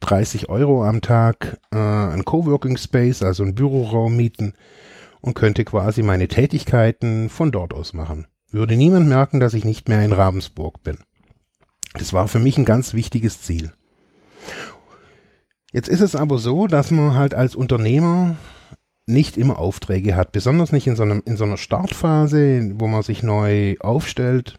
30 0.00 0.48
Euro 0.48 0.84
am 0.84 1.00
Tag 1.00 1.58
äh, 1.72 1.76
ein 1.76 2.24
Coworking 2.24 2.76
Space, 2.76 3.22
also 3.22 3.42
einen 3.42 3.54
Büroraum 3.54 4.16
mieten 4.16 4.54
und 5.20 5.34
könnte 5.34 5.64
quasi 5.64 6.02
meine 6.02 6.28
Tätigkeiten 6.28 7.28
von 7.28 7.52
dort 7.52 7.72
aus 7.72 7.92
machen. 7.92 8.26
Würde 8.50 8.76
niemand 8.76 9.08
merken, 9.08 9.40
dass 9.40 9.54
ich 9.54 9.64
nicht 9.64 9.88
mehr 9.88 10.04
in 10.04 10.12
Ravensburg 10.12 10.82
bin. 10.82 10.98
Das 11.94 12.12
war 12.12 12.28
für 12.28 12.38
mich 12.38 12.58
ein 12.58 12.64
ganz 12.64 12.94
wichtiges 12.94 13.40
Ziel. 13.42 13.72
Jetzt 15.72 15.88
ist 15.88 16.00
es 16.00 16.14
aber 16.14 16.38
so, 16.38 16.66
dass 16.66 16.90
man 16.90 17.14
halt 17.14 17.34
als 17.34 17.56
Unternehmer 17.56 18.36
nicht 19.06 19.36
immer 19.36 19.58
Aufträge 19.58 20.16
hat, 20.16 20.32
besonders 20.32 20.72
nicht 20.72 20.86
in 20.86 20.96
so, 20.96 21.02
einem, 21.02 21.22
in 21.24 21.36
so 21.36 21.44
einer 21.44 21.56
Startphase, 21.56 22.72
wo 22.76 22.86
man 22.86 23.02
sich 23.02 23.22
neu 23.22 23.76
aufstellt, 23.80 24.56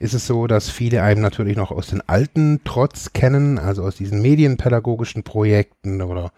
ist 0.00 0.14
es 0.14 0.26
so, 0.26 0.48
dass 0.48 0.68
viele 0.68 1.02
einem 1.02 1.20
natürlich 1.20 1.56
noch 1.56 1.70
aus 1.70 1.88
den 1.88 2.00
alten 2.08 2.60
Trotz 2.64 3.12
kennen, 3.12 3.58
also 3.58 3.84
aus 3.84 3.94
diesen 3.94 4.20
medienpädagogischen 4.20 5.22
Projekten 5.22 6.02
oder 6.02 6.32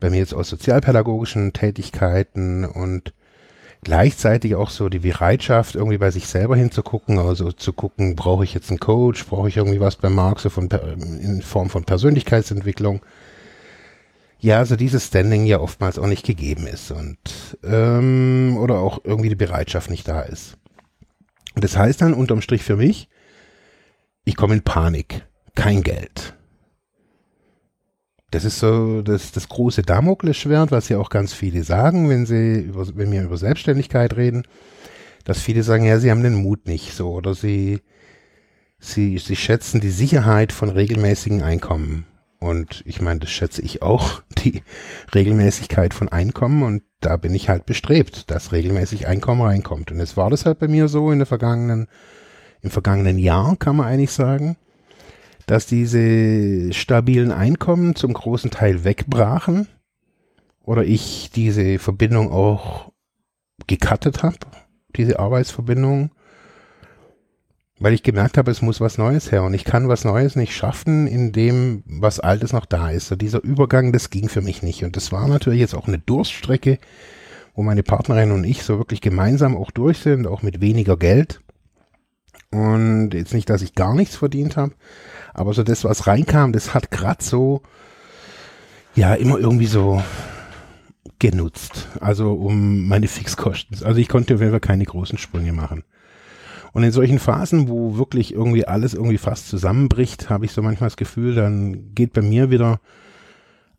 bei 0.00 0.10
mir 0.10 0.18
jetzt 0.18 0.34
aus 0.34 0.50
sozialpädagogischen 0.50 1.54
Tätigkeiten 1.54 2.66
und 2.66 3.14
gleichzeitig 3.82 4.54
auch 4.54 4.68
so 4.68 4.90
die 4.90 4.98
Bereitschaft, 4.98 5.76
irgendwie 5.76 5.98
bei 5.98 6.10
sich 6.10 6.26
selber 6.26 6.56
hinzugucken, 6.56 7.18
also 7.18 7.52
zu 7.52 7.72
gucken, 7.72 8.16
brauche 8.16 8.44
ich 8.44 8.52
jetzt 8.52 8.68
einen 8.68 8.80
Coach, 8.80 9.24
brauche 9.26 9.48
ich 9.48 9.56
irgendwie 9.56 9.80
was 9.80 9.96
bei 9.96 10.10
Marx 10.10 10.42
so 10.42 10.50
von, 10.50 10.68
in 10.68 11.40
Form 11.40 11.70
von 11.70 11.84
Persönlichkeitsentwicklung 11.84 13.00
ja, 14.40 14.58
also 14.58 14.76
dieses 14.76 15.06
Standing 15.06 15.46
ja 15.46 15.58
oftmals 15.58 15.98
auch 15.98 16.06
nicht 16.06 16.24
gegeben 16.24 16.66
ist 16.66 16.92
und 16.92 17.18
ähm, 17.64 18.56
oder 18.58 18.78
auch 18.78 19.00
irgendwie 19.04 19.28
die 19.28 19.34
Bereitschaft 19.34 19.90
nicht 19.90 20.06
da 20.06 20.20
ist. 20.20 20.56
Und 21.58 21.64
das 21.64 21.76
heißt 21.76 22.02
dann 22.02 22.14
unterm 22.14 22.40
Strich 22.40 22.62
für 22.62 22.76
mich, 22.76 23.08
ich 24.24 24.36
komme 24.36 24.54
in 24.54 24.62
Panik, 24.62 25.26
kein 25.56 25.82
Geld. 25.82 26.36
Das 28.30 28.44
ist 28.44 28.60
so 28.60 29.02
das, 29.02 29.32
das 29.32 29.48
große 29.48 29.82
Damoklesschwert, 29.82 30.70
was 30.70 30.88
ja 30.88 30.98
auch 30.98 31.10
ganz 31.10 31.32
viele 31.32 31.64
sagen, 31.64 32.08
wenn 32.08 32.26
sie 32.26 32.60
über, 32.60 32.86
wenn 32.94 33.10
wir 33.10 33.24
über 33.24 33.36
Selbstständigkeit 33.36 34.16
reden, 34.16 34.44
dass 35.24 35.40
viele 35.40 35.64
sagen, 35.64 35.84
ja, 35.84 35.98
sie 35.98 36.12
haben 36.12 36.22
den 36.22 36.40
Mut 36.40 36.68
nicht 36.68 36.94
so 36.94 37.10
oder 37.10 37.34
sie, 37.34 37.80
sie, 38.78 39.18
sie 39.18 39.34
schätzen 39.34 39.80
die 39.80 39.90
Sicherheit 39.90 40.52
von 40.52 40.68
regelmäßigen 40.68 41.42
Einkommen 41.42 42.06
und 42.40 42.82
ich 42.86 43.00
meine, 43.00 43.20
das 43.20 43.30
schätze 43.30 43.62
ich 43.62 43.82
auch, 43.82 44.22
die 44.44 44.62
Regelmäßigkeit 45.14 45.94
von 45.94 46.08
Einkommen. 46.08 46.62
Und 46.62 46.82
da 47.00 47.16
bin 47.16 47.34
ich 47.34 47.48
halt 47.48 47.66
bestrebt, 47.66 48.30
dass 48.30 48.52
regelmäßig 48.52 49.06
Einkommen 49.06 49.42
reinkommt. 49.42 49.90
Und 49.90 50.00
es 50.00 50.16
war 50.16 50.30
das 50.30 50.46
halt 50.46 50.58
bei 50.58 50.68
mir 50.68 50.88
so 50.88 51.10
in 51.10 51.18
der 51.18 51.26
vergangenen, 51.26 51.88
im 52.60 52.70
vergangenen 52.70 53.18
Jahr, 53.18 53.56
kann 53.56 53.76
man 53.76 53.86
eigentlich 53.86 54.12
sagen, 54.12 54.56
dass 55.46 55.66
diese 55.66 56.72
stabilen 56.72 57.32
Einkommen 57.32 57.94
zum 57.94 58.12
großen 58.12 58.50
Teil 58.50 58.84
wegbrachen 58.84 59.66
oder 60.62 60.84
ich 60.84 61.30
diese 61.34 61.78
Verbindung 61.78 62.30
auch 62.30 62.92
gecuttet 63.66 64.22
habe, 64.22 64.38
diese 64.94 65.18
Arbeitsverbindung 65.18 66.10
weil 67.80 67.92
ich 67.92 68.02
gemerkt 68.02 68.38
habe, 68.38 68.50
es 68.50 68.62
muss 68.62 68.80
was 68.80 68.98
Neues 68.98 69.30
her 69.30 69.44
und 69.44 69.54
ich 69.54 69.64
kann 69.64 69.88
was 69.88 70.04
Neues 70.04 70.36
nicht 70.36 70.54
schaffen, 70.54 71.06
in 71.06 71.32
dem 71.32 71.82
was 71.86 72.20
Altes 72.20 72.52
noch 72.52 72.66
da 72.66 72.90
ist. 72.90 73.08
So 73.08 73.16
dieser 73.16 73.42
Übergang, 73.42 73.92
das 73.92 74.10
ging 74.10 74.28
für 74.28 74.40
mich 74.40 74.62
nicht 74.62 74.84
und 74.84 74.96
das 74.96 75.12
war 75.12 75.28
natürlich 75.28 75.60
jetzt 75.60 75.74
auch 75.74 75.86
eine 75.86 75.98
Durststrecke, 75.98 76.78
wo 77.54 77.62
meine 77.62 77.82
Partnerin 77.82 78.32
und 78.32 78.44
ich 78.44 78.62
so 78.62 78.78
wirklich 78.78 79.00
gemeinsam 79.00 79.56
auch 79.56 79.70
durch 79.70 79.98
sind, 79.98 80.26
auch 80.26 80.42
mit 80.42 80.60
weniger 80.60 80.96
Geld. 80.96 81.40
Und 82.50 83.10
jetzt 83.12 83.34
nicht, 83.34 83.50
dass 83.50 83.62
ich 83.62 83.74
gar 83.74 83.94
nichts 83.94 84.16
verdient 84.16 84.56
habe, 84.56 84.72
aber 85.34 85.52
so 85.52 85.62
das, 85.62 85.84
was 85.84 86.06
reinkam, 86.06 86.52
das 86.52 86.72
hat 86.74 86.90
grad 86.90 87.22
so, 87.22 87.62
ja, 88.94 89.14
immer 89.14 89.38
irgendwie 89.38 89.66
so 89.66 90.02
genutzt. 91.18 91.88
Also 92.00 92.32
um 92.32 92.88
meine 92.88 93.06
Fixkosten. 93.06 93.84
Also 93.84 94.00
ich 94.00 94.08
konnte 94.08 94.34
auf 94.34 94.40
jeden 94.40 94.52
Fall 94.52 94.60
keine 94.60 94.84
großen 94.84 95.18
Sprünge 95.18 95.52
machen. 95.52 95.84
Und 96.78 96.84
in 96.84 96.92
solchen 96.92 97.18
Phasen, 97.18 97.68
wo 97.68 97.96
wirklich 97.96 98.32
irgendwie 98.32 98.64
alles 98.64 98.94
irgendwie 98.94 99.18
fast 99.18 99.48
zusammenbricht, 99.48 100.30
habe 100.30 100.44
ich 100.44 100.52
so 100.52 100.62
manchmal 100.62 100.86
das 100.86 100.96
Gefühl, 100.96 101.34
dann 101.34 101.92
geht 101.96 102.12
bei 102.12 102.22
mir 102.22 102.52
wieder 102.52 102.78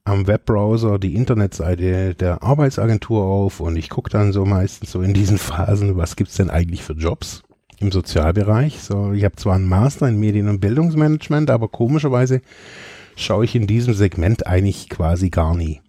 am 0.03 0.27
Webbrowser 0.27 0.99
die 0.99 1.15
Internetseite 1.15 2.13
der 2.13 2.43
Arbeitsagentur 2.43 3.23
auf 3.23 3.61
und 3.61 3.77
ich 3.77 3.89
gucke 3.89 4.09
dann 4.09 4.33
so 4.33 4.43
meistens 4.43 4.91
so 4.91 5.01
in 5.01 5.13
diesen 5.13 5.37
Phasen, 5.37 5.95
was 5.95 6.17
gibt's 6.17 6.35
denn 6.35 6.49
eigentlich 6.49 6.83
für 6.83 6.91
Jobs 6.91 7.43
im 7.79 7.89
Sozialbereich. 7.89 8.81
So, 8.81 9.13
ich 9.13 9.23
habe 9.23 9.37
zwar 9.37 9.55
einen 9.55 9.69
Master 9.69 10.09
in 10.09 10.19
Medien- 10.19 10.49
und 10.49 10.59
Bildungsmanagement, 10.59 11.51
aber 11.51 11.69
komischerweise 11.69 12.41
schaue 13.15 13.45
ich 13.45 13.55
in 13.55 13.65
diesem 13.65 13.93
Segment 13.93 14.45
eigentlich 14.45 14.89
quasi 14.89 15.29
gar 15.29 15.55
nie. 15.55 15.79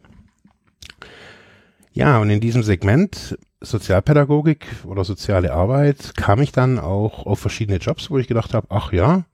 Ja, 1.92 2.20
und 2.20 2.30
in 2.30 2.38
diesem 2.38 2.62
Segment 2.62 3.36
Sozialpädagogik 3.60 4.66
oder 4.84 5.04
soziale 5.04 5.52
Arbeit 5.52 6.16
kam 6.16 6.40
ich 6.40 6.52
dann 6.52 6.78
auch 6.78 7.26
auf 7.26 7.38
verschiedene 7.40 7.78
Jobs, 7.78 8.10
wo 8.10 8.18
ich 8.18 8.26
gedacht 8.26 8.54
habe, 8.54 8.66
ach 8.70 8.92
ja, 8.92 9.24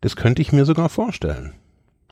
das 0.00 0.16
könnte 0.16 0.42
ich 0.42 0.52
mir 0.52 0.66
sogar 0.66 0.90
vorstellen. 0.90 1.54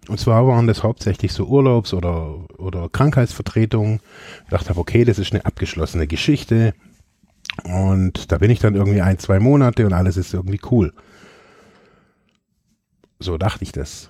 Und 0.08 0.18
zwar 0.18 0.46
waren 0.46 0.66
das 0.66 0.82
hauptsächlich 0.82 1.32
so 1.32 1.46
Urlaubs- 1.46 1.94
oder, 1.94 2.36
oder 2.58 2.88
Krankheitsvertretungen. 2.88 4.00
Ich 4.44 4.50
dachte 4.50 4.76
okay, 4.76 5.04
das 5.04 5.18
ist 5.18 5.32
eine 5.32 5.44
abgeschlossene 5.44 6.06
Geschichte. 6.06 6.74
Und 7.64 8.32
da 8.32 8.38
bin 8.38 8.50
ich 8.50 8.58
dann 8.58 8.74
irgendwie 8.74 9.02
ein, 9.02 9.18
zwei 9.18 9.38
Monate 9.38 9.86
und 9.86 9.92
alles 9.92 10.16
ist 10.16 10.34
irgendwie 10.34 10.60
cool. 10.70 10.92
So 13.20 13.38
dachte 13.38 13.62
ich 13.62 13.72
das. 13.72 14.08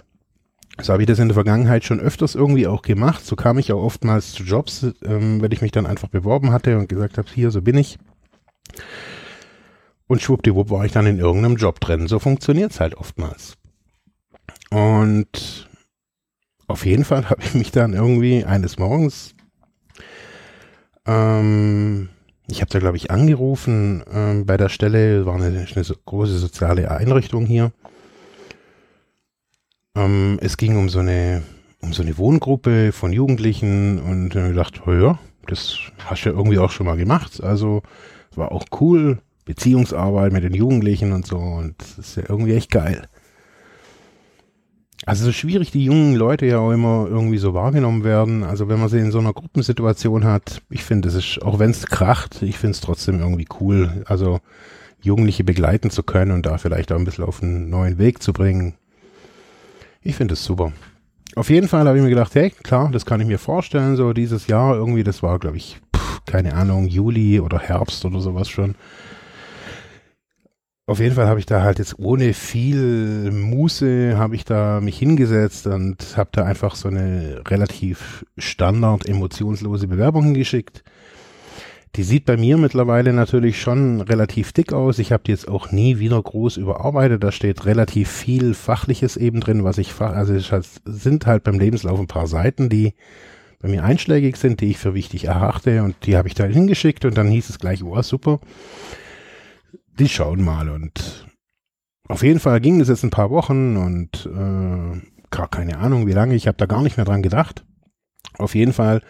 So 0.82 0.92
habe 0.92 1.02
ich 1.04 1.06
das 1.06 1.20
in 1.20 1.28
der 1.28 1.34
Vergangenheit 1.34 1.84
schon 1.84 2.00
öfters 2.00 2.34
irgendwie 2.34 2.66
auch 2.66 2.82
gemacht. 2.82 3.24
So 3.24 3.36
kam 3.36 3.56
ich 3.58 3.72
auch 3.72 3.80
oftmals 3.80 4.32
zu 4.32 4.42
Jobs, 4.42 4.84
ähm, 5.04 5.40
wenn 5.40 5.52
ich 5.52 5.62
mich 5.62 5.70
dann 5.70 5.86
einfach 5.86 6.08
beworben 6.08 6.50
hatte 6.50 6.76
und 6.76 6.88
gesagt 6.88 7.18
habe, 7.18 7.28
hier, 7.32 7.52
so 7.52 7.62
bin 7.62 7.78
ich. 7.78 7.98
Und 10.08 10.20
schwuppdiwupp 10.20 10.70
war 10.70 10.84
ich 10.84 10.90
dann 10.90 11.06
in 11.06 11.20
irgendeinem 11.20 11.56
Job 11.56 11.78
drin. 11.78 12.08
So 12.08 12.18
funktioniert 12.18 12.72
es 12.72 12.80
halt 12.80 12.96
oftmals. 12.96 13.56
Und 14.70 15.68
auf 16.66 16.84
jeden 16.84 17.04
Fall 17.04 17.24
habe 17.30 17.42
ich 17.44 17.54
mich 17.54 17.70
dann 17.70 17.92
irgendwie 17.92 18.44
eines 18.44 18.76
Morgens, 18.76 19.36
ähm, 21.06 22.08
ich 22.48 22.60
habe 22.60 22.70
da 22.70 22.80
glaube 22.80 22.96
ich 22.96 23.08
angerufen 23.12 24.02
ähm, 24.12 24.46
bei 24.46 24.56
der 24.56 24.68
Stelle, 24.68 25.26
war 25.26 25.36
eine, 25.36 25.46
eine 25.46 25.84
große 26.06 26.38
soziale 26.38 26.90
Einrichtung 26.90 27.46
hier 27.46 27.72
ähm, 30.04 30.38
es 30.40 30.56
ging 30.56 30.76
um 30.76 30.88
so 30.88 31.00
eine, 31.00 31.42
um 31.80 31.92
so 31.92 32.02
eine 32.02 32.16
Wohngruppe 32.18 32.92
von 32.92 33.12
Jugendlichen 33.12 33.98
und 33.98 34.34
ich 34.34 34.54
dachte, 34.54 34.82
oh 34.86 34.92
ja, 34.92 35.18
das 35.46 35.78
hast 36.06 36.24
du 36.24 36.30
ja 36.30 36.36
irgendwie 36.36 36.58
auch 36.58 36.70
schon 36.70 36.86
mal 36.86 36.96
gemacht. 36.96 37.42
Also 37.42 37.82
war 38.34 38.52
auch 38.52 38.64
cool, 38.80 39.18
Beziehungsarbeit 39.44 40.32
mit 40.32 40.44
den 40.44 40.54
Jugendlichen 40.54 41.12
und 41.12 41.26
so 41.26 41.38
und 41.38 41.74
das 41.78 41.98
ist 41.98 42.16
ja 42.16 42.24
irgendwie 42.28 42.54
echt 42.54 42.70
geil. 42.70 43.08
Also 45.04 45.24
so 45.24 45.32
schwierig 45.32 45.72
die 45.72 45.84
jungen 45.84 46.14
Leute 46.14 46.46
ja 46.46 46.58
auch 46.58 46.70
immer 46.70 47.06
irgendwie 47.08 47.38
so 47.38 47.54
wahrgenommen 47.54 48.04
werden. 48.04 48.44
Also 48.44 48.68
wenn 48.68 48.78
man 48.78 48.88
sie 48.88 49.00
in 49.00 49.10
so 49.10 49.18
einer 49.18 49.32
Gruppensituation 49.32 50.22
hat, 50.22 50.62
ich 50.70 50.84
finde, 50.84 51.08
es 51.08 51.14
ist, 51.14 51.42
auch 51.42 51.58
wenn 51.58 51.70
es 51.70 51.86
kracht, 51.86 52.40
ich 52.42 52.56
finde 52.56 52.72
es 52.72 52.80
trotzdem 52.80 53.18
irgendwie 53.18 53.48
cool. 53.60 54.04
Also 54.06 54.40
Jugendliche 55.00 55.42
begleiten 55.42 55.90
zu 55.90 56.04
können 56.04 56.30
und 56.30 56.46
da 56.46 56.56
vielleicht 56.58 56.92
auch 56.92 56.98
ein 56.98 57.04
bisschen 57.04 57.24
auf 57.24 57.42
einen 57.42 57.68
neuen 57.68 57.98
Weg 57.98 58.22
zu 58.22 58.32
bringen. 58.32 58.74
Ich 60.02 60.16
finde 60.16 60.34
es 60.34 60.44
super. 60.44 60.72
Auf 61.36 61.48
jeden 61.48 61.68
Fall 61.68 61.86
habe 61.86 61.96
ich 61.96 62.02
mir 62.02 62.10
gedacht, 62.10 62.34
hey, 62.34 62.50
klar, 62.50 62.90
das 62.90 63.06
kann 63.06 63.20
ich 63.20 63.26
mir 63.26 63.38
vorstellen, 63.38 63.96
so 63.96 64.12
dieses 64.12 64.48
Jahr 64.48 64.74
irgendwie, 64.74 65.04
das 65.04 65.22
war, 65.22 65.38
glaube 65.38 65.56
ich, 65.56 65.80
pff, 65.96 66.24
keine 66.26 66.54
Ahnung, 66.54 66.86
Juli 66.88 67.40
oder 67.40 67.58
Herbst 67.58 68.04
oder 68.04 68.20
sowas 68.20 68.48
schon. 68.48 68.74
Auf 70.86 70.98
jeden 70.98 71.14
Fall 71.14 71.28
habe 71.28 71.38
ich 71.38 71.46
da 71.46 71.62
halt 71.62 71.78
jetzt 71.78 71.98
ohne 72.00 72.34
viel 72.34 73.30
Muße 73.30 74.18
habe 74.18 74.34
ich 74.34 74.44
da 74.44 74.80
mich 74.80 74.98
hingesetzt 74.98 75.68
und 75.68 76.16
habe 76.16 76.30
da 76.32 76.44
einfach 76.44 76.74
so 76.74 76.88
eine 76.88 77.40
relativ 77.46 78.26
standard 78.36 79.08
emotionslose 79.08 79.86
Bewerbung 79.86 80.24
hingeschickt. 80.24 80.82
Die 81.96 82.04
sieht 82.04 82.24
bei 82.24 82.38
mir 82.38 82.56
mittlerweile 82.56 83.12
natürlich 83.12 83.60
schon 83.60 84.00
relativ 84.00 84.52
dick 84.52 84.72
aus. 84.72 84.98
Ich 84.98 85.12
habe 85.12 85.24
die 85.24 85.32
jetzt 85.32 85.46
auch 85.46 85.72
nie 85.72 85.98
wieder 85.98 86.22
groß 86.22 86.56
überarbeitet. 86.56 87.22
Da 87.22 87.32
steht 87.32 87.66
relativ 87.66 88.10
viel 88.10 88.54
Fachliches 88.54 89.18
eben 89.18 89.40
drin, 89.40 89.62
was 89.62 89.76
ich, 89.76 90.00
also 90.00 90.34
es 90.34 90.80
sind 90.86 91.26
halt 91.26 91.44
beim 91.44 91.58
Lebenslauf 91.58 92.00
ein 92.00 92.06
paar 92.06 92.26
Seiten, 92.26 92.70
die 92.70 92.94
bei 93.60 93.68
mir 93.68 93.84
einschlägig 93.84 94.36
sind, 94.36 94.60
die 94.60 94.70
ich 94.70 94.78
für 94.78 94.94
wichtig 94.94 95.24
erachte 95.24 95.82
und 95.82 95.94
die 96.04 96.16
habe 96.16 96.28
ich 96.28 96.34
da 96.34 96.44
hingeschickt 96.44 97.04
und 97.04 97.16
dann 97.16 97.28
hieß 97.28 97.48
es 97.48 97.58
gleich, 97.58 97.84
oh 97.84 98.02
super, 98.02 98.40
die 99.98 100.08
schauen 100.08 100.42
mal 100.42 100.68
und 100.68 101.28
auf 102.08 102.24
jeden 102.24 102.40
Fall 102.40 102.60
ging 102.60 102.80
es 102.80 102.88
jetzt 102.88 103.04
ein 103.04 103.10
paar 103.10 103.30
Wochen 103.30 103.76
und 103.76 104.26
äh, 104.26 105.00
gar 105.30 105.48
keine 105.48 105.78
Ahnung 105.78 106.06
wie 106.08 106.12
lange, 106.12 106.34
ich 106.34 106.48
habe 106.48 106.58
da 106.58 106.66
gar 106.66 106.82
nicht 106.82 106.96
mehr 106.96 107.06
dran 107.06 107.22
gedacht. 107.22 107.64
Auf 108.36 108.54
jeden 108.54 108.72
Fall 108.72 109.00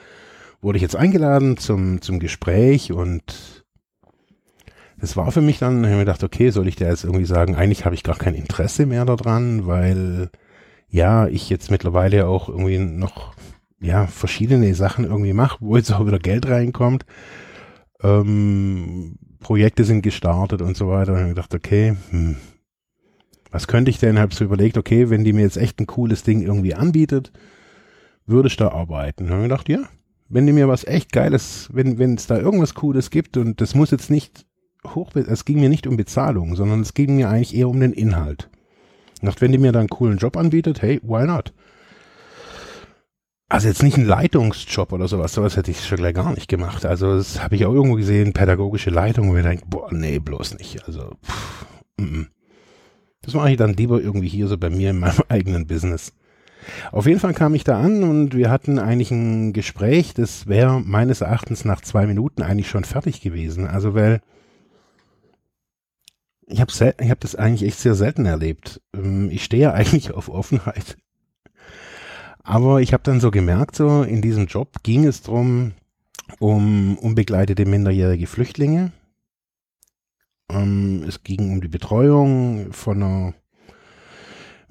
wurde 0.62 0.76
ich 0.76 0.82
jetzt 0.82 0.96
eingeladen 0.96 1.58
zum, 1.58 2.00
zum 2.00 2.18
Gespräch 2.18 2.92
und 2.92 3.64
es 4.98 5.16
war 5.16 5.32
für 5.32 5.40
mich 5.40 5.58
dann, 5.58 5.80
ich 5.80 5.86
habe 5.86 5.96
mir 5.96 6.04
gedacht, 6.04 6.22
okay, 6.22 6.50
soll 6.50 6.68
ich 6.68 6.76
dir 6.76 6.86
jetzt 6.86 7.04
irgendwie 7.04 7.24
sagen, 7.26 7.56
eigentlich 7.56 7.84
habe 7.84 7.96
ich 7.96 8.04
gar 8.04 8.16
kein 8.16 8.34
Interesse 8.34 8.86
mehr 8.86 9.04
daran, 9.04 9.66
weil 9.66 10.30
ja, 10.88 11.26
ich 11.26 11.50
jetzt 11.50 11.70
mittlerweile 11.70 12.28
auch 12.28 12.48
irgendwie 12.48 12.78
noch 12.78 13.34
ja, 13.80 14.06
verschiedene 14.06 14.74
Sachen 14.74 15.04
irgendwie 15.04 15.32
mache, 15.32 15.58
wo 15.60 15.76
jetzt 15.76 15.90
auch 15.90 16.06
wieder 16.06 16.20
Geld 16.20 16.46
reinkommt. 16.48 17.04
Ähm, 18.00 19.18
Projekte 19.40 19.84
sind 19.84 20.02
gestartet 20.02 20.62
und 20.62 20.76
so 20.76 20.88
weiter. 20.88 21.14
Und 21.14 21.22
ich 21.22 21.28
gedacht, 21.30 21.54
okay, 21.54 21.96
hm, 22.10 22.36
was 23.50 23.66
könnte 23.66 23.90
ich 23.90 23.98
denn? 23.98 24.20
Habe 24.20 24.34
so 24.34 24.44
überlegt, 24.44 24.78
okay, 24.78 25.10
wenn 25.10 25.24
die 25.24 25.32
mir 25.32 25.42
jetzt 25.42 25.56
echt 25.56 25.80
ein 25.80 25.86
cooles 25.86 26.22
Ding 26.22 26.42
irgendwie 26.42 26.74
anbietet, 26.74 27.32
würde 28.24 28.46
ich 28.46 28.56
da 28.56 28.68
arbeiten. 28.68 29.30
Und 29.30 29.36
ich 29.38 29.42
gedacht, 29.42 29.68
ja, 29.68 29.88
wenn 30.32 30.46
die 30.46 30.52
mir 30.52 30.66
was 30.66 30.84
echt 30.84 31.12
Geiles, 31.12 31.68
wenn 31.72 31.98
wenn 31.98 32.14
es 32.14 32.26
da 32.26 32.38
irgendwas 32.38 32.74
Cooles 32.74 33.10
gibt 33.10 33.36
und 33.36 33.60
das 33.60 33.74
muss 33.74 33.90
jetzt 33.90 34.10
nicht 34.10 34.46
hoch, 34.86 35.14
es 35.14 35.44
ging 35.44 35.60
mir 35.60 35.68
nicht 35.68 35.86
um 35.86 35.96
Bezahlung, 35.96 36.56
sondern 36.56 36.80
es 36.80 36.94
ging 36.94 37.16
mir 37.16 37.28
eigentlich 37.28 37.54
eher 37.54 37.68
um 37.68 37.78
den 37.78 37.92
Inhalt. 37.92 38.48
Dachte, 39.20 39.42
wenn 39.42 39.52
die 39.52 39.58
mir 39.58 39.70
da 39.70 39.78
einen 39.78 39.88
coolen 39.88 40.18
Job 40.18 40.36
anbietet, 40.36 40.82
hey, 40.82 41.00
why 41.04 41.26
not? 41.26 41.52
Also 43.48 43.68
jetzt 43.68 43.82
nicht 43.82 43.98
ein 43.98 44.06
Leitungsjob 44.06 44.92
oder 44.92 45.06
sowas, 45.06 45.34
sowas 45.34 45.56
hätte 45.56 45.70
ich 45.70 45.84
schon 45.84 45.98
gleich 45.98 46.14
gar 46.14 46.32
nicht 46.32 46.48
gemacht. 46.48 46.86
Also 46.86 47.14
das 47.16 47.42
habe 47.42 47.54
ich 47.54 47.66
auch 47.66 47.72
irgendwo 47.72 47.96
gesehen, 47.96 48.32
pädagogische 48.32 48.90
Leitung, 48.90 49.30
wo 49.30 49.36
ich 49.36 49.44
denke, 49.44 49.66
boah, 49.68 49.92
nee, 49.92 50.18
bloß 50.18 50.58
nicht. 50.58 50.84
Also 50.86 51.12
pff, 51.24 51.66
m 51.98 52.06
-m. 52.06 52.26
das 53.20 53.34
mache 53.34 53.50
ich 53.50 53.58
dann 53.58 53.74
lieber 53.74 54.00
irgendwie 54.00 54.28
hier 54.28 54.48
so 54.48 54.56
bei 54.56 54.70
mir 54.70 54.90
in 54.90 54.98
meinem 54.98 55.22
eigenen 55.28 55.66
Business. 55.66 56.14
Auf 56.90 57.06
jeden 57.06 57.20
Fall 57.20 57.34
kam 57.34 57.54
ich 57.54 57.64
da 57.64 57.80
an 57.80 58.02
und 58.02 58.34
wir 58.34 58.50
hatten 58.50 58.78
eigentlich 58.78 59.10
ein 59.10 59.52
Gespräch, 59.52 60.14
das 60.14 60.46
wäre 60.46 60.80
meines 60.80 61.20
Erachtens 61.20 61.64
nach 61.64 61.80
zwei 61.80 62.06
Minuten 62.06 62.42
eigentlich 62.42 62.68
schon 62.68 62.84
fertig 62.84 63.20
gewesen. 63.20 63.66
Also 63.66 63.94
weil 63.94 64.20
ich 66.46 66.60
habe 66.60 66.72
hab 66.72 67.20
das 67.20 67.34
eigentlich 67.34 67.68
echt 67.68 67.78
sehr 67.78 67.94
selten 67.94 68.26
erlebt. 68.26 68.80
Ähm, 68.94 69.30
ich 69.30 69.44
stehe 69.44 69.62
ja 69.62 69.72
eigentlich 69.74 70.12
auf 70.12 70.28
Offenheit. 70.28 70.96
Aber 72.44 72.80
ich 72.80 72.92
habe 72.92 73.04
dann 73.04 73.20
so 73.20 73.30
gemerkt, 73.30 73.76
so 73.76 74.02
in 74.02 74.20
diesem 74.20 74.46
Job 74.46 74.82
ging 74.82 75.06
es 75.06 75.22
drum 75.22 75.72
um 76.38 76.98
unbegleitete 76.98 77.66
minderjährige 77.66 78.26
Flüchtlinge. 78.26 78.92
Ähm, 80.50 81.04
es 81.06 81.22
ging 81.22 81.52
um 81.52 81.60
die 81.60 81.68
Betreuung 81.68 82.72
von 82.72 83.02
einer 83.02 83.34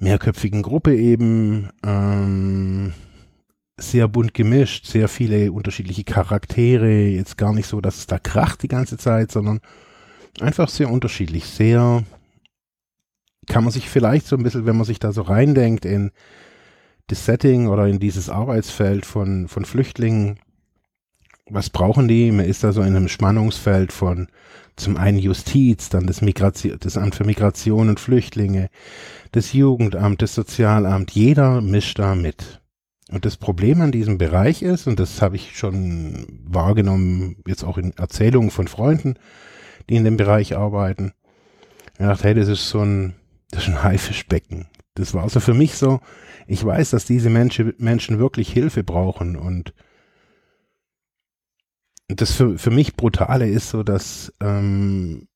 mehrköpfigen 0.02 0.62
Gruppe 0.62 0.96
eben. 0.96 1.70
Ähm, 1.84 2.92
sehr 3.78 4.06
bunt 4.06 4.34
gemischt, 4.34 4.86
sehr 4.86 5.08
viele 5.08 5.50
unterschiedliche 5.50 6.04
Charaktere. 6.04 7.06
Jetzt 7.06 7.38
gar 7.38 7.54
nicht 7.54 7.66
so, 7.66 7.80
dass 7.80 7.98
es 7.98 8.06
da 8.06 8.18
kracht 8.18 8.62
die 8.62 8.68
ganze 8.68 8.98
Zeit, 8.98 9.32
sondern 9.32 9.60
einfach 10.40 10.68
sehr 10.68 10.90
unterschiedlich. 10.90 11.46
Sehr 11.46 12.04
kann 13.46 13.64
man 13.64 13.72
sich 13.72 13.88
vielleicht 13.88 14.26
so 14.26 14.36
ein 14.36 14.42
bisschen, 14.42 14.66
wenn 14.66 14.76
man 14.76 14.84
sich 14.84 14.98
da 14.98 15.12
so 15.12 15.22
reindenkt 15.22 15.84
in 15.84 16.10
das 17.08 17.24
Setting 17.24 17.66
oder 17.68 17.86
in 17.86 17.98
dieses 17.98 18.28
Arbeitsfeld 18.28 19.04
von, 19.04 19.48
von 19.48 19.64
Flüchtlingen, 19.64 20.38
was 21.52 21.70
brauchen 21.70 22.08
die? 22.08 22.32
Man 22.32 22.46
ist 22.46 22.64
da 22.64 22.72
so 22.72 22.82
in 22.82 22.96
einem 22.96 23.08
Spannungsfeld 23.08 23.92
von 23.92 24.28
zum 24.76 24.96
einen 24.96 25.18
Justiz, 25.18 25.90
dann 25.90 26.06
das, 26.06 26.22
Migration, 26.22 26.76
das 26.80 26.96
Amt 26.96 27.14
für 27.14 27.24
Migration 27.24 27.90
und 27.90 28.00
Flüchtlinge, 28.00 28.70
das 29.32 29.52
Jugendamt, 29.52 30.22
das 30.22 30.34
Sozialamt, 30.34 31.10
jeder 31.10 31.60
mischt 31.60 31.98
da 31.98 32.14
mit. 32.14 32.60
Und 33.10 33.26
das 33.26 33.36
Problem 33.36 33.82
an 33.82 33.92
diesem 33.92 34.16
Bereich 34.16 34.62
ist, 34.62 34.86
und 34.86 34.98
das 34.98 35.20
habe 35.20 35.36
ich 35.36 35.56
schon 35.56 36.26
wahrgenommen, 36.44 37.36
jetzt 37.46 37.64
auch 37.64 37.76
in 37.76 37.92
Erzählungen 37.98 38.50
von 38.50 38.68
Freunden, 38.68 39.14
die 39.90 39.96
in 39.96 40.04
dem 40.04 40.16
Bereich 40.16 40.56
arbeiten, 40.56 41.12
ich 41.98 42.06
dachte, 42.06 42.24
hey, 42.24 42.34
das 42.34 42.48
ist 42.48 42.70
so 42.70 42.80
ein, 42.80 43.14
das 43.50 43.64
ist 43.64 43.68
ein 43.68 43.82
Haifischbecken. 43.82 44.66
Das 44.94 45.12
war 45.12 45.24
also 45.24 45.40
für 45.40 45.54
mich 45.54 45.74
so, 45.74 46.00
ich 46.46 46.64
weiß, 46.64 46.90
dass 46.90 47.04
diese 47.04 47.28
Menschen, 47.28 47.74
Menschen 47.78 48.18
wirklich 48.18 48.50
Hilfe 48.50 48.82
brauchen 48.82 49.36
und 49.36 49.74
das 52.08 52.32
für, 52.32 52.58
für 52.58 52.70
mich 52.70 52.96
Brutale 52.96 53.48
ist 53.48 53.70
so, 53.70 53.82
dass 53.82 54.32
ähm, 54.40 55.28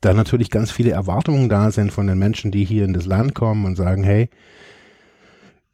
da 0.00 0.14
natürlich 0.14 0.50
ganz 0.50 0.70
viele 0.70 0.90
Erwartungen 0.90 1.48
da 1.48 1.70
sind 1.70 1.92
von 1.92 2.06
den 2.06 2.18
Menschen, 2.18 2.50
die 2.50 2.64
hier 2.64 2.84
in 2.84 2.92
das 2.92 3.06
Land 3.06 3.34
kommen 3.34 3.66
und 3.66 3.76
sagen, 3.76 4.02
hey, 4.02 4.30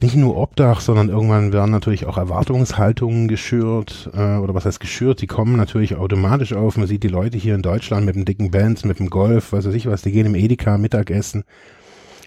nicht 0.00 0.16
nur 0.16 0.36
Obdach, 0.36 0.80
sondern 0.80 1.08
irgendwann 1.08 1.54
werden 1.54 1.70
natürlich 1.70 2.04
auch 2.04 2.18
Erwartungshaltungen 2.18 3.28
geschürt, 3.28 4.10
äh, 4.12 4.36
oder 4.36 4.54
was 4.54 4.66
heißt 4.66 4.80
geschürt, 4.80 5.22
die 5.22 5.26
kommen 5.26 5.56
natürlich 5.56 5.96
automatisch 5.96 6.52
auf. 6.52 6.76
Man 6.76 6.86
sieht 6.86 7.02
die 7.02 7.08
Leute 7.08 7.38
hier 7.38 7.54
in 7.54 7.62
Deutschland 7.62 8.04
mit 8.04 8.14
dem 8.14 8.26
dicken 8.26 8.50
Benz, 8.50 8.84
mit 8.84 8.98
dem 8.98 9.08
Golf, 9.08 9.52
was 9.52 9.66
weiß 9.66 9.74
ich 9.74 9.86
was, 9.86 10.02
die 10.02 10.12
gehen 10.12 10.26
im 10.26 10.34
Edeka 10.34 10.76
Mittagessen. 10.76 11.44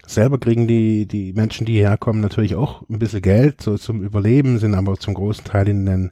Selber 0.08 0.40
kriegen 0.40 0.68
die, 0.68 1.06
die 1.06 1.34
Menschen, 1.34 1.68
die 1.68 1.74
hierher 1.74 1.98
kommen, 1.98 2.22
natürlich 2.22 2.56
auch 2.56 2.82
ein 2.90 2.98
bisschen 2.98 3.22
Geld 3.22 3.62
so 3.62 3.78
zum 3.78 4.02
Überleben, 4.02 4.58
sind 4.58 4.74
aber 4.74 4.98
zum 4.98 5.14
großen 5.14 5.44
Teil 5.44 5.70
in 5.70 5.86
den, 5.86 6.12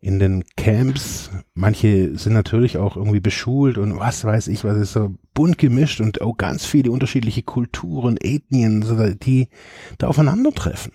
in 0.00 0.18
den 0.18 0.44
Camps. 0.56 1.30
Manche 1.54 2.16
sind 2.16 2.32
natürlich 2.32 2.78
auch 2.78 2.96
irgendwie 2.96 3.20
beschult 3.20 3.76
und 3.78 3.98
was 3.98 4.24
weiß 4.24 4.48
ich, 4.48 4.64
was 4.64 4.76
ist 4.78 4.94
so 4.94 5.14
bunt 5.34 5.58
gemischt 5.58 6.00
und 6.00 6.20
auch 6.20 6.36
ganz 6.36 6.64
viele 6.64 6.90
unterschiedliche 6.90 7.42
Kulturen, 7.42 8.16
Ethnien, 8.16 8.84
die 9.22 9.48
da 9.98 10.08
aufeinandertreffen. 10.08 10.92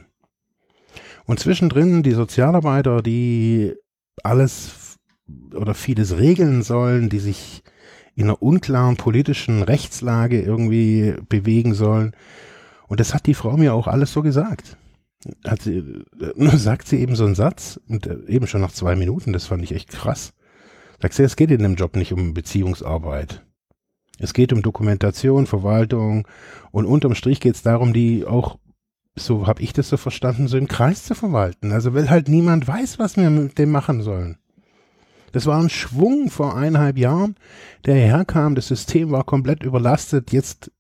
Und 1.26 1.40
zwischendrin 1.40 2.04
die 2.04 2.12
Sozialarbeiter, 2.12 3.02
die 3.02 3.74
alles 4.24 4.98
oder 5.54 5.74
vieles 5.74 6.18
regeln 6.18 6.62
sollen, 6.62 7.10
die 7.10 7.20
sich 7.20 7.64
in 8.16 8.26
einer 8.26 8.42
unklaren 8.42 8.96
politischen 8.96 9.62
Rechtslage 9.62 10.42
irgendwie 10.42 11.16
bewegen 11.28 11.74
sollen. 11.74 12.16
Und 12.88 13.00
das 13.00 13.14
hat 13.14 13.26
die 13.26 13.34
Frau 13.34 13.58
mir 13.58 13.74
auch 13.74 13.88
alles 13.88 14.14
so 14.14 14.22
gesagt. 14.22 14.78
Hat 15.46 15.62
sie, 15.62 15.78
äh, 16.20 16.58
sagt 16.58 16.88
sie 16.88 17.00
eben 17.00 17.16
so 17.16 17.26
einen 17.26 17.36
Satz, 17.36 17.80
und 17.88 18.08
äh, 18.08 18.18
eben 18.28 18.48
schon 18.48 18.62
nach 18.62 18.72
zwei 18.72 18.96
Minuten, 18.96 19.34
das 19.34 19.46
fand 19.46 19.64
ich 19.64 19.74
echt 19.74 19.90
krass. 19.90 20.34
Sagt 21.02 21.14
sie, 21.14 21.24
es 21.24 21.36
geht 21.36 21.52
in 21.52 21.64
dem 21.64 21.76
Job 21.76 21.96
nicht 21.96 22.14
um 22.14 22.34
Beziehungsarbeit. 22.34 23.44
Es 24.18 24.34
geht 24.34 24.54
um 24.54 24.62
Dokumentation, 24.62 25.46
Verwaltung 25.46 26.28
und 26.72 26.86
unterm 26.86 27.16
Strich 27.16 27.40
geht 27.40 27.56
es 27.56 27.64
darum, 27.64 27.94
die 27.94 28.26
auch, 28.26 28.58
so 29.16 29.46
habe 29.46 29.62
ich 29.62 29.74
das 29.74 29.90
so 29.90 29.98
verstanden, 29.98 30.48
so 30.48 30.58
im 30.58 30.68
Kreis 30.68 31.04
zu 31.04 31.16
verwalten. 31.16 31.72
Also 31.72 31.94
weil 31.94 32.10
halt 32.10 32.30
niemand 32.30 32.68
weiß, 32.68 32.98
was 32.98 33.18
wir 33.18 33.30
mit 33.30 33.58
dem 33.58 33.72
machen 33.72 34.02
sollen. 34.02 34.38
Das 35.34 35.48
war 35.48 35.62
ein 35.62 35.70
Schwung 35.70 36.30
vor 36.30 36.56
eineinhalb 36.56 36.98
Jahren, 36.98 37.36
der 37.86 37.96
herkam. 37.96 38.56
Das 38.56 38.70
System 38.70 39.12
war 39.12 39.26
komplett 39.26 39.64
überlastet. 39.64 40.32
Jetzt, 40.32 40.72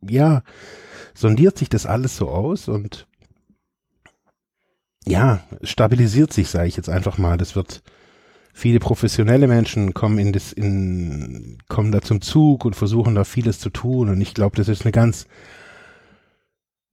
ja, 0.00 0.42
sondiert 1.12 1.58
sich 1.58 1.68
das 1.68 1.86
alles 1.86 2.16
so 2.16 2.28
aus 2.28 2.68
und 2.68 3.08
ja, 5.06 5.40
stabilisiert 5.62 6.32
sich, 6.32 6.48
sage 6.48 6.68
ich 6.68 6.76
jetzt 6.76 6.88
einfach 6.88 7.18
mal. 7.18 7.38
Das 7.38 7.54
wird 7.54 7.82
viele 8.52 8.80
professionelle 8.80 9.46
Menschen 9.46 9.94
kommen 9.94 10.18
in 10.18 10.32
das, 10.32 10.52
in, 10.52 11.58
kommen 11.68 11.92
da 11.92 12.00
zum 12.00 12.20
Zug 12.20 12.64
und 12.64 12.74
versuchen 12.74 13.14
da 13.14 13.24
vieles 13.24 13.60
zu 13.60 13.70
tun. 13.70 14.08
Und 14.08 14.20
ich 14.20 14.34
glaube, 14.34 14.56
das 14.56 14.68
ist 14.68 14.82
eine 14.82 14.92
ganz, 14.92 15.26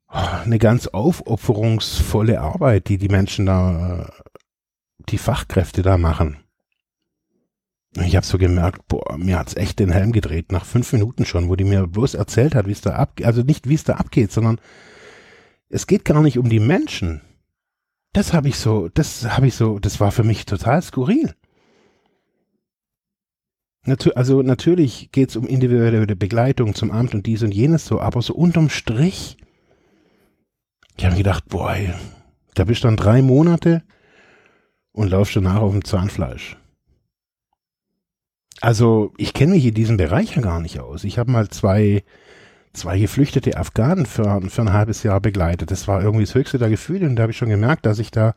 eine 0.08 0.60
ganz 0.60 0.88
aufopferungsvolle 0.88 2.40
Arbeit, 2.40 2.88
die 2.90 2.98
die 2.98 3.10
Menschen 3.10 3.46
da, 3.46 4.12
die 5.10 5.18
Fachkräfte 5.18 5.82
da 5.82 5.98
machen. 5.98 6.38
Ich 7.96 8.16
habe 8.16 8.26
so 8.26 8.38
gemerkt, 8.38 8.88
boah, 8.88 9.18
mir 9.18 9.38
hat's 9.40 9.56
echt 9.56 9.80
den 9.80 9.92
Helm 9.92 10.12
gedreht, 10.12 10.52
nach 10.52 10.66
fünf 10.66 10.92
Minuten 10.94 11.26
schon, 11.26 11.48
wo 11.48 11.56
die 11.56 11.64
mir 11.64 11.86
bloß 11.88 12.16
erzählt 12.16 12.56
hat, 12.56 12.68
wie 12.68 12.72
es 12.72 12.82
da 12.82 12.96
abgeht, 12.96 13.26
also 13.26 13.42
nicht 13.42 13.70
wie 13.70 13.76
es 13.76 13.84
da 13.84 13.94
abgeht, 13.94 14.32
sondern 14.32 14.60
es 15.70 15.86
geht 15.88 16.04
gar 16.04 16.22
nicht 16.22 16.40
um 16.40 16.50
die 16.50 16.60
Menschen. 16.60 17.22
Das 18.14 18.32
habe 18.34 18.48
ich 18.48 18.58
so, 18.58 18.90
das 18.94 19.26
habe 19.26 19.48
ich 19.48 19.56
so, 19.56 19.80
das 19.80 20.00
war 20.00 20.12
für 20.12 20.24
mich 20.24 20.46
total 20.46 20.82
skurril. 20.82 21.34
Also 24.16 24.42
natürlich 24.44 25.12
geht's 25.12 25.36
um 25.36 25.46
individuelle 25.46 26.16
Begleitung 26.16 26.74
zum 26.74 26.92
Amt 26.92 27.14
und 27.14 27.26
dies 27.26 27.44
und 27.44 27.54
jenes 27.54 27.86
so, 27.86 28.00
aber 28.00 28.22
so 28.22 28.34
unterm 28.34 28.70
Strich, 28.70 29.36
ich 30.96 31.06
habe 31.06 31.18
gedacht, 31.18 31.50
boah, 31.50 31.76
da 32.54 32.64
bist 32.64 32.84
du 32.84 32.88
dann 32.88 32.98
drei 32.98 33.22
Monate 33.22 33.84
und 34.94 35.10
laufst 35.10 35.36
danach 35.36 35.60
auf 35.60 35.72
dem 35.72 35.84
Zahnfleisch. 35.84 36.56
also 38.62 39.14
ich 39.18 39.34
kenne 39.34 39.54
mich 39.54 39.66
in 39.66 39.74
diesem 39.74 39.98
Bereich 39.98 40.36
ja 40.38 40.42
gar 40.42 40.62
nicht 40.62 40.80
aus. 40.80 41.04
Ich 41.04 41.18
habe 41.18 41.30
mal 41.30 41.50
zwei, 41.50 42.04
zwei 42.74 43.00
geflüchtete 43.00 43.58
Afghanen 43.58 44.06
für, 44.06 44.42
für 44.50 44.62
ein 44.62 44.74
halbes 44.74 45.04
Jahr 45.04 45.22
begleitet. 45.22 45.72
Das 45.72 45.88
war 45.88 46.02
irgendwie 46.02 46.26
das 46.26 46.36
höchste 46.36 46.58
der 46.58 46.70
Gefühle 46.70 47.08
und 47.08 47.16
da 47.16 47.24
habe 47.24 47.32
ich 47.32 47.38
schon 47.38 47.50
gemerkt, 47.50 47.86
dass 47.86 48.00
ich 48.00 48.12
da 48.12 48.34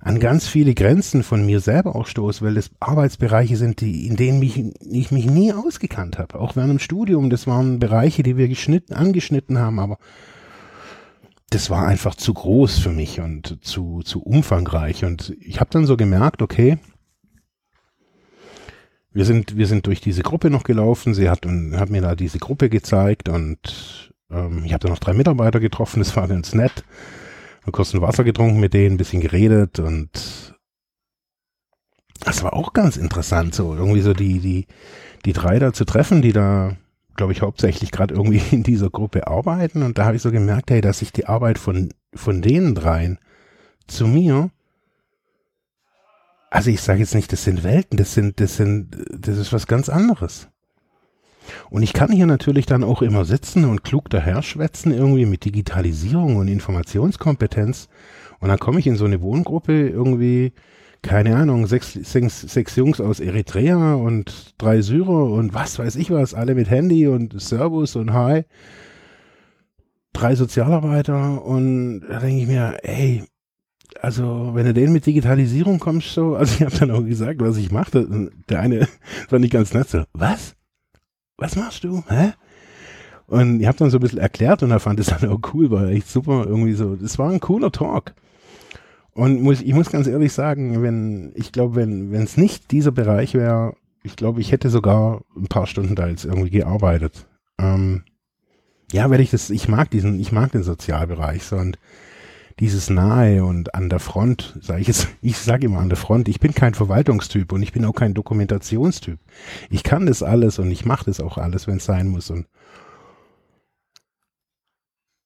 an 0.00 0.20
ganz 0.20 0.46
viele 0.46 0.74
Grenzen 0.74 1.22
von 1.22 1.44
mir 1.44 1.60
selber 1.60 1.96
auch 1.96 2.06
stoße, 2.06 2.44
weil 2.44 2.54
das 2.54 2.70
Arbeitsbereiche 2.78 3.56
sind, 3.56 3.80
die, 3.80 4.06
in 4.06 4.16
denen 4.16 4.38
mich, 4.38 4.62
ich 4.80 5.10
mich 5.10 5.26
nie 5.26 5.52
ausgekannt 5.52 6.18
habe. 6.18 6.38
Auch 6.38 6.54
während 6.54 6.70
dem 6.70 6.78
Studium, 6.78 7.30
das 7.30 7.46
waren 7.46 7.78
Bereiche, 7.78 8.22
die 8.22 8.36
wir 8.36 8.48
geschnitten, 8.48 8.94
angeschnitten 8.94 9.58
haben, 9.58 9.80
aber 9.80 9.98
das 11.50 11.70
war 11.70 11.86
einfach 11.86 12.14
zu 12.14 12.34
groß 12.34 12.78
für 12.78 12.90
mich 12.90 13.20
und 13.20 13.58
zu, 13.64 14.02
zu 14.04 14.22
umfangreich. 14.22 15.04
Und 15.04 15.34
ich 15.40 15.60
habe 15.60 15.70
dann 15.72 15.86
so 15.86 15.96
gemerkt, 15.96 16.42
okay, 16.42 16.78
wir 19.12 19.24
sind, 19.24 19.56
wir 19.56 19.66
sind 19.66 19.86
durch 19.86 20.00
diese 20.00 20.22
Gruppe 20.22 20.50
noch 20.50 20.64
gelaufen. 20.64 21.14
Sie 21.14 21.30
hat, 21.30 21.46
hat 21.46 21.90
mir 21.90 22.02
da 22.02 22.14
diese 22.14 22.38
Gruppe 22.38 22.68
gezeigt 22.68 23.28
und 23.28 24.12
ähm, 24.30 24.62
ich 24.64 24.72
habe 24.72 24.82
da 24.82 24.88
noch 24.88 24.98
drei 24.98 25.14
Mitarbeiter 25.14 25.60
getroffen. 25.60 26.00
Das 26.00 26.14
war 26.16 26.28
ganz 26.28 26.54
nett. 26.54 26.84
Und 27.64 27.72
kurz 27.72 27.94
ein 27.94 28.02
Wasser 28.02 28.24
getrunken 28.24 28.60
mit 28.60 28.74
denen, 28.74 28.94
ein 28.94 28.98
bisschen 28.98 29.20
geredet 29.20 29.78
und 29.78 30.54
das 32.24 32.42
war 32.42 32.54
auch 32.54 32.72
ganz 32.72 32.96
interessant, 32.96 33.54
so 33.54 33.74
irgendwie 33.74 34.00
so 34.00 34.12
die, 34.12 34.40
die, 34.40 34.66
die 35.24 35.32
drei 35.32 35.58
da 35.58 35.72
zu 35.72 35.84
treffen, 35.84 36.20
die 36.20 36.32
da 36.32 36.76
glaube 37.18 37.32
ich, 37.32 37.42
hauptsächlich 37.42 37.90
gerade 37.90 38.14
irgendwie 38.14 38.40
in 38.50 38.62
dieser 38.62 38.88
Gruppe 38.88 39.26
arbeiten. 39.26 39.82
Und 39.82 39.98
da 39.98 40.06
habe 40.06 40.16
ich 40.16 40.22
so 40.22 40.32
gemerkt, 40.32 40.70
hey, 40.70 40.80
dass 40.80 41.00
sich 41.00 41.12
die 41.12 41.26
Arbeit 41.26 41.58
von, 41.58 41.90
von 42.14 42.40
denen 42.40 42.74
dreien 42.74 43.18
zu 43.86 44.06
mir, 44.06 44.50
also 46.50 46.70
ich 46.70 46.80
sage 46.80 47.00
jetzt 47.00 47.14
nicht, 47.14 47.32
das 47.32 47.44
sind 47.44 47.62
Welten, 47.62 47.96
das 47.96 48.14
sind, 48.14 48.40
das 48.40 48.56
sind, 48.56 48.96
das 49.10 49.36
ist 49.36 49.52
was 49.52 49.66
ganz 49.66 49.88
anderes. 49.88 50.48
Und 51.70 51.82
ich 51.82 51.92
kann 51.92 52.12
hier 52.12 52.26
natürlich 52.26 52.66
dann 52.66 52.84
auch 52.84 53.02
immer 53.02 53.24
sitzen 53.24 53.64
und 53.64 53.84
klug 53.84 54.10
daher 54.10 54.42
schwätzen, 54.42 54.92
irgendwie 54.92 55.26
mit 55.26 55.44
Digitalisierung 55.44 56.36
und 56.36 56.48
Informationskompetenz. 56.48 57.88
Und 58.40 58.48
dann 58.48 58.58
komme 58.58 58.80
ich 58.80 58.86
in 58.86 58.96
so 58.96 59.04
eine 59.04 59.20
Wohngruppe 59.20 59.88
irgendwie, 59.88 60.52
keine 61.02 61.36
Ahnung, 61.36 61.66
sechs, 61.66 61.92
sechs, 61.92 62.42
sechs 62.42 62.76
Jungs 62.76 63.00
aus 63.00 63.20
Eritrea 63.20 63.94
und 63.94 64.54
drei 64.58 64.80
Syrer 64.80 65.30
und 65.32 65.54
was 65.54 65.78
weiß 65.78 65.96
ich 65.96 66.10
was, 66.10 66.34
alle 66.34 66.54
mit 66.54 66.70
Handy 66.70 67.06
und 67.06 67.40
Servus 67.40 67.96
und 67.96 68.12
Hi. 68.12 68.44
Drei 70.12 70.34
Sozialarbeiter 70.34 71.44
und 71.44 72.00
da 72.00 72.18
denke 72.18 72.42
ich 72.42 72.48
mir, 72.48 72.78
ey, 72.82 73.24
also 74.00 74.50
wenn 74.54 74.66
du 74.66 74.74
denen 74.74 74.92
mit 74.92 75.06
Digitalisierung 75.06 75.78
kommst, 75.78 76.12
so, 76.12 76.36
also 76.36 76.54
ich 76.54 76.62
habe 76.62 76.76
dann 76.76 76.90
auch 76.90 77.04
gesagt, 77.04 77.40
was 77.40 77.56
ich 77.56 77.70
mache. 77.70 78.30
Der 78.48 78.60
eine 78.60 78.88
fand 79.28 79.44
ich 79.44 79.50
ganz 79.50 79.74
nett 79.74 79.88
so, 79.88 80.04
was? 80.12 80.54
Was 81.36 81.56
machst 81.56 81.84
du? 81.84 82.02
Hä? 82.08 82.32
Und 83.26 83.60
ich 83.60 83.66
habe 83.66 83.76
dann 83.76 83.90
so 83.90 83.98
ein 83.98 84.00
bisschen 84.00 84.18
erklärt 84.18 84.62
und 84.62 84.70
er 84.70 84.80
fand 84.80 84.98
es 85.00 85.06
dann 85.20 85.28
auch 85.28 85.40
cool, 85.52 85.70
war 85.70 85.88
echt 85.88 86.08
super, 86.08 86.46
irgendwie 86.46 86.72
so. 86.72 86.96
Das 86.96 87.18
war 87.18 87.30
ein 87.30 87.40
cooler 87.40 87.70
Talk. 87.70 88.14
Und 89.12 89.42
muss, 89.42 89.60
ich 89.60 89.74
muss 89.74 89.90
ganz 89.90 90.06
ehrlich 90.06 90.32
sagen, 90.32 90.82
wenn, 90.82 91.32
ich 91.34 91.52
glaube, 91.52 91.76
wenn, 91.76 92.12
es 92.14 92.36
nicht 92.36 92.70
dieser 92.70 92.92
Bereich 92.92 93.34
wäre, 93.34 93.74
ich 94.04 94.16
glaube, 94.16 94.40
ich 94.40 94.52
hätte 94.52 94.70
sogar 94.70 95.22
ein 95.36 95.48
paar 95.48 95.66
Stunden 95.66 95.96
da 95.96 96.06
jetzt 96.06 96.24
irgendwie 96.24 96.50
gearbeitet. 96.50 97.26
Ähm, 97.58 98.04
ja, 98.92 99.10
weil 99.10 99.20
ich 99.20 99.30
das, 99.30 99.50
ich 99.50 99.68
mag 99.68 99.90
diesen, 99.90 100.20
ich 100.20 100.32
mag 100.32 100.52
den 100.52 100.62
Sozialbereich 100.62 101.42
so 101.42 101.56
und 101.56 101.78
dieses 102.60 102.90
nahe 102.90 103.44
und 103.44 103.74
an 103.74 103.88
der 103.88 104.00
Front, 104.00 104.56
sage 104.60 104.80
ich 104.80 104.88
jetzt, 104.88 105.08
ich 105.22 105.38
sage 105.38 105.66
immer 105.66 105.80
an 105.80 105.88
der 105.88 105.98
Front, 105.98 106.28
ich 106.28 106.40
bin 106.40 106.54
kein 106.54 106.74
Verwaltungstyp 106.74 107.52
und 107.52 107.62
ich 107.62 107.72
bin 107.72 107.84
auch 107.84 107.94
kein 107.94 108.14
Dokumentationstyp. 108.14 109.18
Ich 109.70 109.82
kann 109.82 110.06
das 110.06 110.22
alles 110.22 110.58
und 110.58 110.70
ich 110.70 110.84
mache 110.84 111.06
das 111.06 111.20
auch 111.20 111.38
alles, 111.38 111.66
wenn 111.66 111.76
es 111.76 111.84
sein 111.84 112.08
muss 112.08 112.30
und 112.30 112.46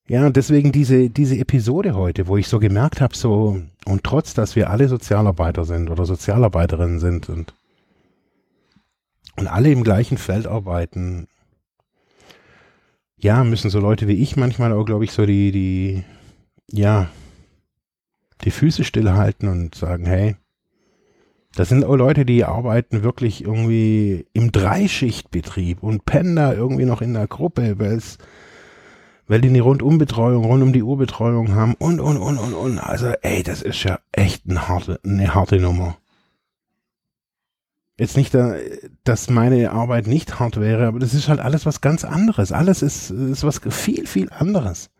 ja, 0.09 0.29
deswegen 0.31 0.73
diese, 0.73 1.09
diese 1.11 1.38
Episode 1.38 1.95
heute, 1.95 2.27
wo 2.27 2.37
ich 2.37 2.49
so 2.49 2.59
gemerkt 2.59 3.01
habe, 3.01 3.16
so, 3.16 3.62
und 3.87 4.05
trotz, 4.05 4.35
dass 4.35 4.57
wir 4.57 4.68
alle 4.68 4.88
Sozialarbeiter 4.88 5.64
sind 5.64 5.90
oder 5.90 6.05
Sozialarbeiterinnen 6.05 6.99
sind 6.99 7.29
und, 7.29 7.55
und 9.37 9.47
alle 9.47 9.71
im 9.71 9.85
gleichen 9.85 10.18
Feld 10.18 10.47
arbeiten, 10.47 11.29
ja, 13.16 13.45
müssen 13.45 13.71
so 13.71 13.79
Leute 13.79 14.09
wie 14.09 14.21
ich 14.21 14.37
manchmal 14.37 14.73
auch, 14.73 14.85
glaube 14.85 15.05
ich, 15.05 15.12
so 15.12 15.25
die, 15.25 15.53
die, 15.53 16.05
ja, 16.70 17.09
die 18.44 18.51
Füße 18.51 18.85
stillhalten 18.85 19.48
und 19.48 19.75
sagen, 19.75 20.07
hey, 20.07 20.37
das 21.55 21.68
sind 21.68 21.85
auch 21.85 21.96
Leute, 21.96 22.25
die 22.25 22.44
arbeiten 22.44 23.03
wirklich 23.03 23.44
irgendwie 23.44 24.27
im 24.33 24.53
Dreischichtbetrieb 24.53 25.83
und 25.83 26.05
pennen 26.07 26.37
da 26.37 26.53
irgendwie 26.53 26.87
noch 26.87 27.03
in 27.03 27.14
der 27.14 27.27
Gruppe, 27.27 27.79
weil 27.79 27.92
es 27.92 28.18
weil 29.29 29.40
die 29.40 29.48
eine 29.48 29.61
Rundumbetreuung, 29.62 30.44
rund 30.44 30.62
um 30.62 30.72
die 30.72 30.83
Uhrbetreuung 30.83 31.55
haben 31.55 31.75
und, 31.75 32.01
und, 32.01 32.18
und, 32.18 32.38
und, 32.38 32.53
und. 32.53 32.79
Also, 32.79 33.09
ey, 33.22 33.42
das 33.42 33.62
ist 33.62 33.83
ja 33.85 33.98
echt 34.12 34.48
eine 34.48 34.68
harte, 34.68 35.01
eine 35.05 35.35
harte 35.35 35.59
Nummer. 35.59 35.96
Jetzt 37.98 38.16
nicht, 38.16 38.37
dass 39.05 39.31
meine 39.31 39.70
Arbeit 39.70 40.07
nicht 40.07 40.40
hart 40.40 40.61
wäre, 40.61 40.87
aber 40.87 40.98
das 40.98 41.14
ist 41.14 41.29
halt 41.29 41.40
alles 41.40 41.66
was 41.66 41.81
ganz 41.81 42.05
anderes. 42.05 42.51
Alles 42.53 42.83
ist, 42.83 43.11
ist 43.11 43.44
was 43.44 43.61
viel, 43.70 44.07
viel 44.07 44.29
anderes. 44.31 44.90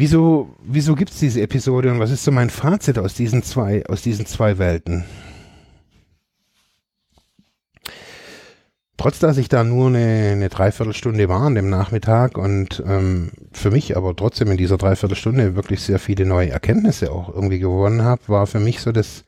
Wieso, 0.00 0.48
wieso 0.62 0.94
gibt 0.94 1.10
es 1.10 1.18
diese 1.18 1.42
Episode 1.42 1.92
und 1.92 1.98
was 1.98 2.10
ist 2.10 2.24
so 2.24 2.32
mein 2.32 2.48
Fazit 2.48 2.98
aus 2.98 3.12
diesen 3.12 3.42
zwei, 3.42 3.84
aus 3.84 4.00
diesen 4.00 4.24
zwei 4.24 4.56
Welten? 4.56 5.04
trotz 8.96 9.18
dass 9.18 9.36
ich 9.36 9.50
da 9.50 9.62
nur 9.62 9.88
eine, 9.88 10.32
eine 10.32 10.48
Dreiviertelstunde 10.48 11.28
war 11.28 11.42
an 11.42 11.54
dem 11.54 11.68
Nachmittag 11.68 12.38
und 12.38 12.82
ähm, 12.86 13.32
für 13.52 13.70
mich 13.70 13.94
aber 13.94 14.16
trotzdem 14.16 14.50
in 14.50 14.56
dieser 14.56 14.78
Dreiviertelstunde 14.78 15.54
wirklich 15.54 15.82
sehr 15.82 15.98
viele 15.98 16.24
neue 16.24 16.48
Erkenntnisse 16.48 17.12
auch 17.12 17.28
irgendwie 17.28 17.58
gewonnen 17.58 18.02
habe, 18.02 18.22
war 18.26 18.46
für 18.46 18.60
mich 18.60 18.80
so 18.80 18.92
das, 18.92 19.24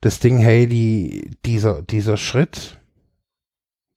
das 0.00 0.18
Ding, 0.18 0.38
hey, 0.38 0.66
die, 0.66 1.30
dieser, 1.44 1.82
dieser 1.82 2.16
Schritt 2.16 2.78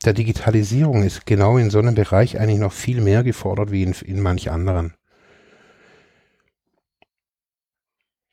der 0.03 0.13
Digitalisierung 0.13 1.03
ist 1.03 1.25
genau 1.25 1.57
in 1.57 1.69
so 1.69 1.79
einem 1.79 1.95
Bereich 1.95 2.39
eigentlich 2.39 2.59
noch 2.59 2.73
viel 2.73 2.99
mehr 2.99 3.23
gefordert 3.23 3.71
wie 3.71 3.83
in, 3.83 3.93
in 4.05 4.21
manch 4.21 4.51
anderen. 4.51 4.93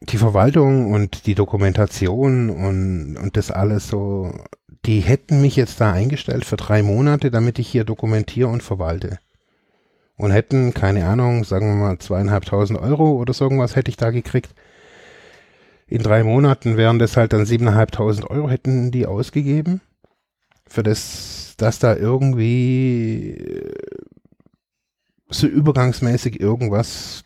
Die 0.00 0.18
Verwaltung 0.18 0.92
und 0.92 1.26
die 1.26 1.34
Dokumentation 1.34 2.50
und, 2.50 3.16
und 3.16 3.36
das 3.36 3.50
alles 3.50 3.88
so 3.88 4.32
die 4.86 5.00
hätten 5.00 5.42
mich 5.42 5.56
jetzt 5.56 5.80
da 5.80 5.92
eingestellt 5.92 6.44
für 6.44 6.56
drei 6.56 6.82
Monate, 6.82 7.30
damit 7.30 7.58
ich 7.58 7.68
hier 7.68 7.84
dokumentiere 7.84 8.48
und 8.48 8.62
verwalte. 8.62 9.18
Und 10.16 10.30
hätten, 10.30 10.72
keine 10.72 11.06
Ahnung, 11.06 11.44
sagen 11.44 11.66
wir 11.66 11.74
mal 11.74 11.98
zweieinhalbtausend 11.98 12.78
Euro 12.78 13.16
oder 13.16 13.34
so 13.34 13.44
irgendwas 13.44 13.76
hätte 13.76 13.90
ich 13.90 13.96
da 13.96 14.10
gekriegt. 14.10 14.54
In 15.88 16.02
drei 16.02 16.22
Monaten 16.24 16.76
wären 16.76 16.98
das 16.98 17.16
halt 17.16 17.32
dann 17.32 17.46
siebeneinhalbtausend 17.46 18.30
Euro 18.30 18.48
hätten 18.48 18.90
die 18.92 19.06
ausgegeben. 19.06 19.80
Für 20.66 20.82
das, 20.82 21.54
dass 21.58 21.78
da 21.78 21.94
irgendwie 21.94 23.32
äh, 23.32 23.74
so 25.28 25.46
übergangsmäßig 25.46 26.40
irgendwas 26.40 27.24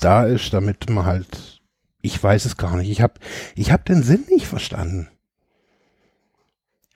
da 0.00 0.26
ist, 0.26 0.52
damit 0.52 0.90
man 0.90 1.06
halt, 1.06 1.55
ich 2.06 2.22
weiß 2.22 2.44
es 2.46 2.56
gar 2.56 2.76
nicht. 2.76 2.90
Ich 2.90 3.02
habe 3.02 3.14
ich 3.54 3.72
hab 3.72 3.84
den 3.84 4.02
Sinn 4.02 4.24
nicht 4.30 4.46
verstanden. 4.46 5.08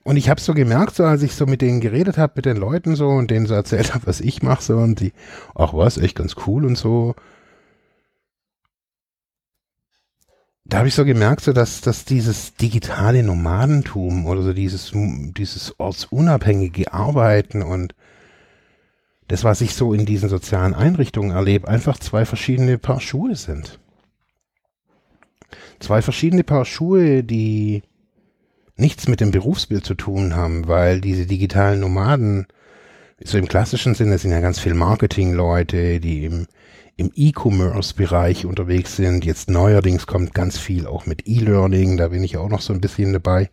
Und 0.03 0.17
ich 0.17 0.31
habe 0.31 0.41
so 0.41 0.55
gemerkt, 0.55 0.97
so 0.97 1.05
als 1.05 1.23
ich 1.23 1.35
so 1.35 1.45
mit 1.47 1.61
denen 1.61 1.81
geredet 1.81 2.17
habe, 2.17 2.33
mit 2.37 2.47
den 2.47 2.57
Leuten 2.57 2.97
so 2.97 3.09
und 3.09 3.31
denen 3.31 3.47
so 3.47 3.55
erzählt 3.55 3.95
habe, 3.95 4.07
was 4.07 4.21
ich 4.21 4.43
mache 4.43 4.63
so 4.63 4.79
und 4.79 5.01
die, 5.01 5.13
ach 5.55 5.75
was, 5.75 5.99
echt 5.99 6.17
ganz 6.17 6.37
cool 6.47 6.65
und 6.65 6.77
so. 6.77 7.15
Da 10.65 10.79
habe 10.79 10.89
ich 10.89 10.95
so 10.95 11.05
gemerkt, 11.05 11.43
so 11.43 11.53
dass, 11.53 11.81
dass 11.81 12.05
dieses 12.05 12.55
digitale 12.55 13.23
Nomadentum 13.23 14.27
oder 14.27 14.43
so 14.43 14.53
dieses, 14.53 14.93
dieses 14.95 15.79
ortsunabhängige 15.79 16.93
Arbeiten 16.93 17.63
und 17.63 17.95
das, 19.29 19.45
was 19.45 19.61
ich 19.61 19.75
so 19.75 19.93
in 19.93 20.07
diesen 20.07 20.29
sozialen 20.29 20.75
Einrichtungen 20.75 21.33
erlebe, 21.33 21.69
einfach 21.69 21.99
zwei 21.99 22.25
verschiedene 22.25 22.79
Paar 22.79 23.01
Schuhe 23.01 23.37
sind. 23.37 23.79
Zwei 25.81 26.03
verschiedene 26.03 26.45
Paar 26.45 26.67
Schuhe, 26.67 27.25
die 27.25 27.83
nichts 28.77 29.09
mit 29.09 29.21
dem 29.21 29.31
Berufsbild 29.31 29.85
zu 29.85 29.95
tun 29.95 30.37
haben, 30.37 30.69
weil 30.69 31.01
diese 31.01 31.27
digitalen 31.27 31.81
Nomaden, 31.81 32.47
so 33.23 33.39
im 33.39 33.49
klassischen 33.49 33.95
Sinne, 33.95 34.19
sind 34.19 34.31
ja 34.31 34.41
ganz 34.41 34.59
viel 34.59 34.75
Marketing-Leute, 34.75 36.01
die 36.01 36.25
im, 36.25 36.47
im 36.97 37.11
E-Commerce-Bereich 37.15 38.47
unterwegs 38.47 38.97
sind. 38.97 39.25
Jetzt 39.25 39.51
neuerdings 39.51 40.07
kommt 40.07 40.35
ganz 40.35 40.59
viel 40.59 40.87
auch 40.87 41.07
mit 41.07 41.27
E-Learning, 41.27 41.97
da 41.97 42.09
bin 42.09 42.25
ich 42.25 42.37
auch 42.37 42.49
noch 42.49 42.61
so 42.61 42.73
ein 42.73 42.81
bisschen 42.81 43.13
dabei. 43.13 43.51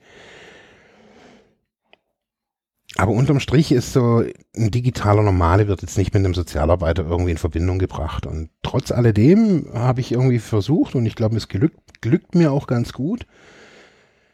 Aber 2.97 3.11
unterm 3.11 3.39
Strich 3.39 3.71
ist 3.71 3.93
so, 3.93 4.23
ein 4.55 4.71
digitaler 4.71 5.21
Normale 5.21 5.67
wird 5.67 5.83
jetzt 5.83 5.97
nicht 5.97 6.13
mit 6.15 6.25
einem 6.25 6.33
Sozialarbeiter 6.33 7.05
irgendwie 7.05 7.31
in 7.31 7.37
Verbindung 7.37 7.77
gebracht. 7.77 8.25
Und 8.25 8.49
trotz 8.63 8.91
alledem 8.91 9.67
habe 9.73 10.01
ich 10.01 10.11
irgendwie 10.11 10.39
versucht, 10.39 10.95
und 10.95 11.05
ich 11.05 11.15
glaube, 11.15 11.37
es 11.37 11.47
glückt, 11.47 12.01
glückt 12.01 12.33
mir 12.33 12.51
auch 12.51 12.65
ganz 12.65 12.93
gut, 12.93 13.27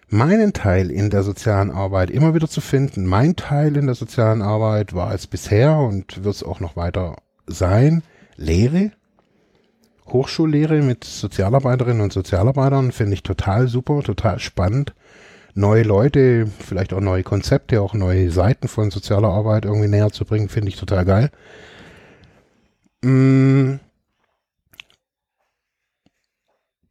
meinen 0.07 0.53
Teil 0.53 0.91
in 0.91 1.09
der 1.09 1.23
sozialen 1.23 1.71
Arbeit 1.71 2.09
immer 2.09 2.33
wieder 2.33 2.47
zu 2.47 2.61
finden. 2.61 3.05
Mein 3.05 3.35
Teil 3.35 3.75
in 3.75 3.85
der 3.85 3.95
sozialen 3.95 4.41
Arbeit 4.41 4.93
war 4.93 5.13
es 5.13 5.27
bisher 5.27 5.77
und 5.77 6.23
wird 6.23 6.35
es 6.35 6.43
auch 6.43 6.61
noch 6.61 6.77
weiter 6.77 7.17
sein. 7.47 8.01
Lehre, 8.37 8.91
Hochschullehre 10.07 10.81
mit 10.81 11.03
Sozialarbeiterinnen 11.03 12.01
und 12.01 12.13
Sozialarbeitern 12.13 12.91
finde 12.91 13.15
ich 13.15 13.23
total 13.23 13.67
super, 13.67 14.03
total 14.03 14.39
spannend. 14.39 14.93
Neue 15.55 15.83
Leute, 15.83 16.47
vielleicht 16.59 16.93
auch 16.93 16.99
neue 16.99 17.23
Konzepte, 17.23 17.81
auch 17.81 17.93
neue 17.93 18.31
Seiten 18.31 18.67
von 18.67 18.91
sozialer 18.91 19.29
Arbeit 19.29 19.65
irgendwie 19.65 19.87
näher 19.87 20.09
zu 20.11 20.25
bringen, 20.25 20.49
finde 20.49 20.69
ich 20.69 20.77
total 20.77 21.05
geil. 21.05 21.31
Mm. 23.03 23.75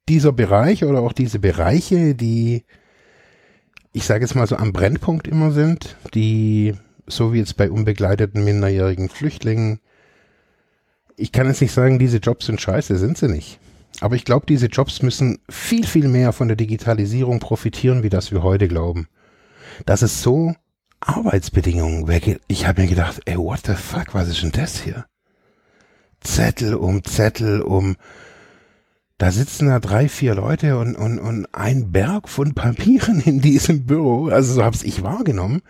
Dieser 0.08 0.32
Bereich 0.32 0.84
oder 0.84 1.00
auch 1.00 1.12
diese 1.12 1.38
Bereiche, 1.38 2.14
die 2.14 2.64
ich 3.92 4.04
sage 4.04 4.24
jetzt 4.24 4.34
mal 4.34 4.46
so 4.46 4.56
am 4.56 4.72
Brennpunkt 4.72 5.28
immer 5.28 5.52
sind, 5.52 5.96
die 6.14 6.74
so 7.06 7.32
wie 7.32 7.38
jetzt 7.38 7.56
bei 7.56 7.70
unbegleiteten 7.70 8.42
minderjährigen 8.42 9.08
Flüchtlingen, 9.08 9.80
ich 11.16 11.30
kann 11.30 11.46
jetzt 11.46 11.60
nicht 11.60 11.72
sagen, 11.72 11.98
diese 11.98 12.16
Jobs 12.18 12.46
sind 12.46 12.60
scheiße, 12.60 12.96
sind 12.96 13.18
sie 13.18 13.28
nicht. 13.28 13.58
Aber 14.02 14.16
ich 14.16 14.24
glaube, 14.24 14.46
diese 14.46 14.66
Jobs 14.66 15.00
müssen 15.00 15.38
viel, 15.48 15.86
viel 15.86 16.08
mehr 16.08 16.32
von 16.32 16.48
der 16.48 16.56
Digitalisierung 16.56 17.38
profitieren, 17.38 18.02
wie 18.02 18.08
das 18.08 18.32
wir 18.32 18.42
heute 18.42 18.66
glauben. 18.66 19.06
Dass 19.86 20.02
es 20.02 20.24
so 20.24 20.56
Arbeitsbedingungen 20.98 22.08
weggeht. 22.08 22.40
Ich 22.48 22.66
habe 22.66 22.82
mir 22.82 22.88
gedacht, 22.88 23.20
ey, 23.26 23.36
what 23.36 23.60
the 23.64 23.74
fuck, 23.74 24.12
was 24.12 24.26
ist 24.26 24.42
denn 24.42 24.50
das 24.50 24.80
hier? 24.82 25.06
Zettel 26.18 26.74
um 26.74 27.04
Zettel 27.04 27.60
um 27.60 27.94
da 29.18 29.30
sitzen 29.30 29.68
da 29.68 29.78
drei, 29.78 30.08
vier 30.08 30.34
Leute 30.34 30.80
und, 30.80 30.96
und, 30.96 31.20
und 31.20 31.46
ein 31.54 31.92
Berg 31.92 32.28
von 32.28 32.54
Papieren 32.54 33.20
in 33.20 33.40
diesem 33.40 33.86
Büro. 33.86 34.30
Also 34.30 34.54
so 34.54 34.64
habe 34.64 34.76
ich 34.82 35.04
wahrgenommen. 35.04 35.62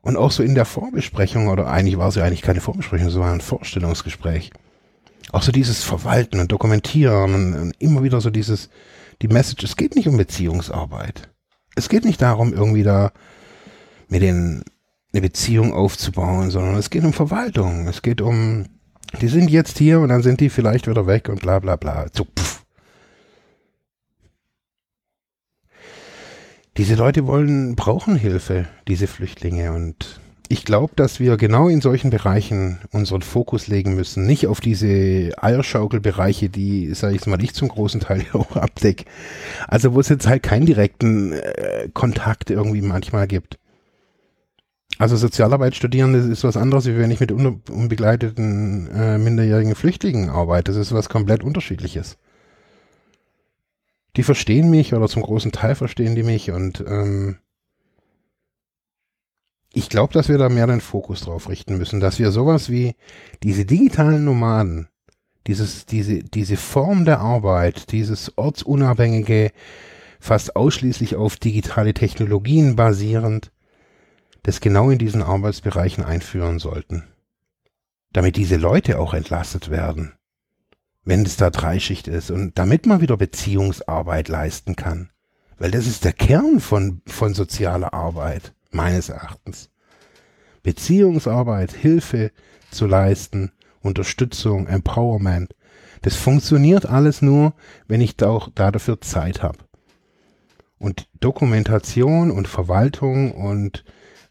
Und 0.00 0.16
auch 0.16 0.30
so 0.30 0.42
in 0.42 0.54
der 0.54 0.64
Vorbesprechung, 0.64 1.48
oder 1.48 1.66
eigentlich 1.66 1.98
war 1.98 2.08
es 2.08 2.14
ja 2.14 2.24
eigentlich 2.24 2.40
keine 2.40 2.62
Vorbesprechung, 2.62 3.08
es 3.08 3.18
war 3.18 3.30
ein 3.30 3.42
Vorstellungsgespräch. 3.42 4.50
Auch 5.32 5.42
so 5.42 5.52
dieses 5.52 5.82
Verwalten 5.82 6.40
und 6.40 6.52
Dokumentieren 6.52 7.34
und, 7.34 7.54
und 7.54 7.74
immer 7.78 8.02
wieder 8.02 8.20
so 8.20 8.30
dieses, 8.30 8.68
die 9.22 9.28
Message, 9.28 9.64
es 9.64 9.76
geht 9.76 9.96
nicht 9.96 10.08
um 10.08 10.16
Beziehungsarbeit. 10.16 11.30
Es 11.74 11.88
geht 11.88 12.04
nicht 12.04 12.22
darum, 12.22 12.52
irgendwie 12.52 12.82
da 12.82 13.12
mit 14.08 14.22
den 14.22 14.64
eine 15.12 15.22
Beziehung 15.22 15.72
aufzubauen, 15.72 16.50
sondern 16.50 16.74
es 16.76 16.90
geht 16.90 17.04
um 17.04 17.12
Verwaltung. 17.12 17.86
Es 17.86 18.02
geht 18.02 18.20
um 18.20 18.66
die 19.20 19.28
sind 19.28 19.50
jetzt 19.50 19.78
hier 19.78 20.00
und 20.00 20.08
dann 20.08 20.22
sind 20.22 20.40
die 20.40 20.50
vielleicht 20.50 20.88
wieder 20.88 21.06
weg 21.06 21.28
und 21.28 21.40
bla 21.40 21.58
bla 21.58 21.76
bla. 21.76 22.06
So, 22.12 22.24
pff. 22.24 22.64
Diese 26.76 26.96
Leute 26.96 27.26
wollen, 27.26 27.76
brauchen 27.76 28.16
Hilfe, 28.16 28.66
diese 28.88 29.06
Flüchtlinge. 29.06 29.72
Und 29.72 30.20
ich 30.48 30.64
glaube, 30.64 30.92
dass 30.94 31.20
wir 31.20 31.36
genau 31.36 31.68
in 31.68 31.80
solchen 31.80 32.10
Bereichen 32.10 32.78
unseren 32.92 33.22
Fokus 33.22 33.66
legen 33.66 33.94
müssen. 33.94 34.26
Nicht 34.26 34.46
auf 34.46 34.60
diese 34.60 35.32
Eierschaukelbereiche, 35.40 36.50
die, 36.50 36.92
sage 36.92 37.16
ich 37.16 37.26
mal, 37.26 37.42
ich 37.42 37.54
zum 37.54 37.68
großen 37.68 38.00
Teil 38.00 38.26
auch 38.32 38.56
abdecke. 38.56 39.04
Also 39.68 39.94
wo 39.94 40.00
es 40.00 40.08
jetzt 40.08 40.26
halt 40.26 40.42
keinen 40.42 40.66
direkten 40.66 41.32
äh, 41.32 41.88
Kontakt 41.92 42.50
irgendwie 42.50 42.82
manchmal 42.82 43.26
gibt. 43.26 43.58
Also 44.98 45.16
Sozialarbeit 45.16 45.74
studieren, 45.74 46.12
das 46.12 46.26
ist 46.26 46.44
was 46.44 46.56
anderes, 46.56 46.86
wie 46.86 46.96
wenn 46.96 47.10
ich 47.10 47.20
mit 47.20 47.32
unbegleiteten 47.32 48.88
äh, 48.94 49.18
minderjährigen 49.18 49.74
Flüchtlingen 49.74 50.28
arbeite. 50.28 50.70
Das 50.72 50.76
ist 50.76 50.92
was 50.92 51.08
komplett 51.08 51.42
unterschiedliches. 51.42 52.16
Die 54.16 54.22
verstehen 54.22 54.70
mich 54.70 54.94
oder 54.94 55.08
zum 55.08 55.22
großen 55.22 55.50
Teil 55.50 55.74
verstehen 55.74 56.14
die 56.14 56.22
mich 56.22 56.52
und 56.52 56.84
ähm, 56.86 57.38
ich 59.74 59.88
glaube, 59.88 60.12
dass 60.12 60.28
wir 60.28 60.38
da 60.38 60.48
mehr 60.48 60.66
den 60.66 60.80
Fokus 60.80 61.22
drauf 61.22 61.48
richten 61.48 61.76
müssen, 61.76 61.98
dass 62.00 62.18
wir 62.18 62.30
sowas 62.30 62.70
wie 62.70 62.94
diese 63.42 63.64
digitalen 63.64 64.24
Nomaden, 64.24 64.88
dieses, 65.48 65.84
diese, 65.84 66.20
diese 66.20 66.56
Form 66.56 67.04
der 67.04 67.18
Arbeit, 67.18 67.90
dieses 67.90 68.38
ortsunabhängige, 68.38 69.50
fast 70.20 70.56
ausschließlich 70.56 71.16
auf 71.16 71.36
digitale 71.36 71.92
Technologien 71.92 72.76
basierend, 72.76 73.50
das 74.44 74.60
genau 74.60 74.90
in 74.90 74.98
diesen 74.98 75.22
Arbeitsbereichen 75.22 76.04
einführen 76.04 76.60
sollten. 76.60 77.04
Damit 78.12 78.36
diese 78.36 78.56
Leute 78.56 79.00
auch 79.00 79.12
entlastet 79.12 79.70
werden, 79.70 80.12
wenn 81.04 81.26
es 81.26 81.36
da 81.36 81.50
Dreischicht 81.50 82.06
ist 82.06 82.30
und 82.30 82.58
damit 82.58 82.86
man 82.86 83.00
wieder 83.00 83.16
Beziehungsarbeit 83.16 84.28
leisten 84.28 84.76
kann. 84.76 85.10
Weil 85.58 85.72
das 85.72 85.86
ist 85.86 86.04
der 86.04 86.12
Kern 86.12 86.60
von, 86.60 87.02
von 87.06 87.34
sozialer 87.34 87.92
Arbeit, 87.92 88.54
meines 88.74 89.08
Erachtens. 89.08 89.70
Beziehungsarbeit, 90.62 91.72
Hilfe 91.72 92.32
zu 92.70 92.86
leisten, 92.86 93.52
Unterstützung, 93.80 94.66
Empowerment. 94.66 95.54
Das 96.02 96.16
funktioniert 96.16 96.86
alles 96.86 97.22
nur, 97.22 97.54
wenn 97.86 98.00
ich 98.00 98.16
da 98.16 98.28
auch 98.28 98.48
da 98.54 98.70
dafür 98.70 99.00
Zeit 99.00 99.42
habe. 99.42 99.58
Und 100.78 101.08
Dokumentation 101.20 102.30
und 102.30 102.48
Verwaltung 102.48 103.32
und 103.32 103.84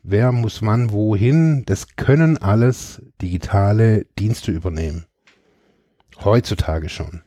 wer 0.04 0.32
muss 0.32 0.62
man 0.62 0.92
wohin, 0.92 1.64
das 1.66 1.96
können 1.96 2.38
alles 2.38 3.02
digitale 3.22 4.06
Dienste 4.20 4.52
übernehmen. 4.52 5.06
Heutzutage 6.24 6.90
schon. 6.90 7.24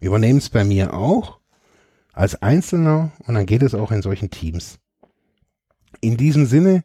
Übernehmen 0.00 0.38
es 0.38 0.48
bei 0.48 0.64
mir 0.64 0.94
auch 0.94 1.40
als 2.12 2.40
Einzelner 2.40 3.12
und 3.26 3.34
dann 3.34 3.46
geht 3.46 3.62
es 3.62 3.74
auch 3.74 3.90
in 3.90 4.02
solchen 4.02 4.30
Teams. 4.30 4.78
In 6.00 6.16
diesem 6.16 6.46
Sinne 6.46 6.84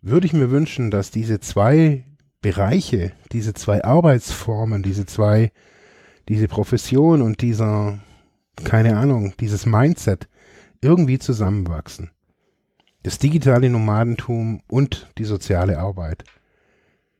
würde 0.00 0.26
ich 0.26 0.32
mir 0.32 0.50
wünschen, 0.50 0.90
dass 0.90 1.10
diese 1.10 1.40
zwei 1.40 2.04
Bereiche, 2.40 3.12
diese 3.32 3.54
zwei 3.54 3.84
Arbeitsformen, 3.84 4.82
diese 4.82 5.06
zwei, 5.06 5.52
diese 6.28 6.48
Profession 6.48 7.22
und 7.22 7.40
dieser, 7.40 8.00
keine 8.64 8.96
Ahnung, 8.96 9.34
dieses 9.38 9.66
Mindset 9.66 10.28
irgendwie 10.80 11.18
zusammenwachsen 11.18 12.10
das 13.02 13.18
digitale 13.18 13.68
Nomadentum 13.68 14.62
und 14.68 15.10
die 15.18 15.24
soziale 15.24 15.78
Arbeit. 15.78 16.24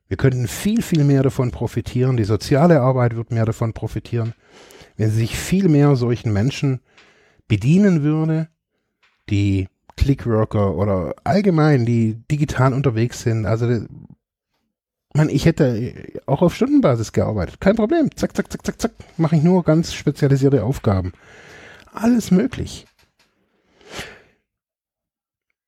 Wir 0.09 0.17
könnten 0.17 0.47
viel, 0.47 0.83
viel 0.83 1.05
mehr 1.05 1.23
davon 1.23 1.51
profitieren. 1.51 2.17
Die 2.17 2.25
soziale 2.25 2.81
Arbeit 2.81 3.17
wird 3.17 3.31
mehr 3.31 3.47
davon 3.47 3.73
profitieren, 3.73 4.35
wenn 4.97 5.11
sie 5.11 5.21
sich 5.21 5.37
viel 5.37 5.69
mehr 5.69 5.97
solchen 5.97 6.33
Menschen 6.33 6.81
bedienen 7.49 8.03
würde, 8.03 8.49
die 9.31 9.69
Clickworker 9.97 10.75
oder 10.75 11.15
allgemein, 11.25 11.85
die 11.85 12.23
digital 12.31 12.73
unterwegs 12.73 13.23
sind. 13.23 13.47
Also, 13.47 13.87
man, 15.15 15.29
ich 15.29 15.45
hätte 15.45 15.95
auch 16.27 16.43
auf 16.43 16.55
Stundenbasis 16.55 17.13
gearbeitet. 17.13 17.61
Kein 17.61 17.77
Problem. 17.77 18.11
Zack, 18.17 18.37
zack, 18.37 18.51
zack, 18.51 18.65
zack, 18.65 18.81
zack. 18.81 18.93
Mache 19.17 19.37
ich 19.37 19.43
nur 19.43 19.63
ganz 19.65 19.93
spezialisierte 19.93 20.65
Aufgaben. 20.65 21.13
Alles 21.93 22.31
möglich. 22.31 22.87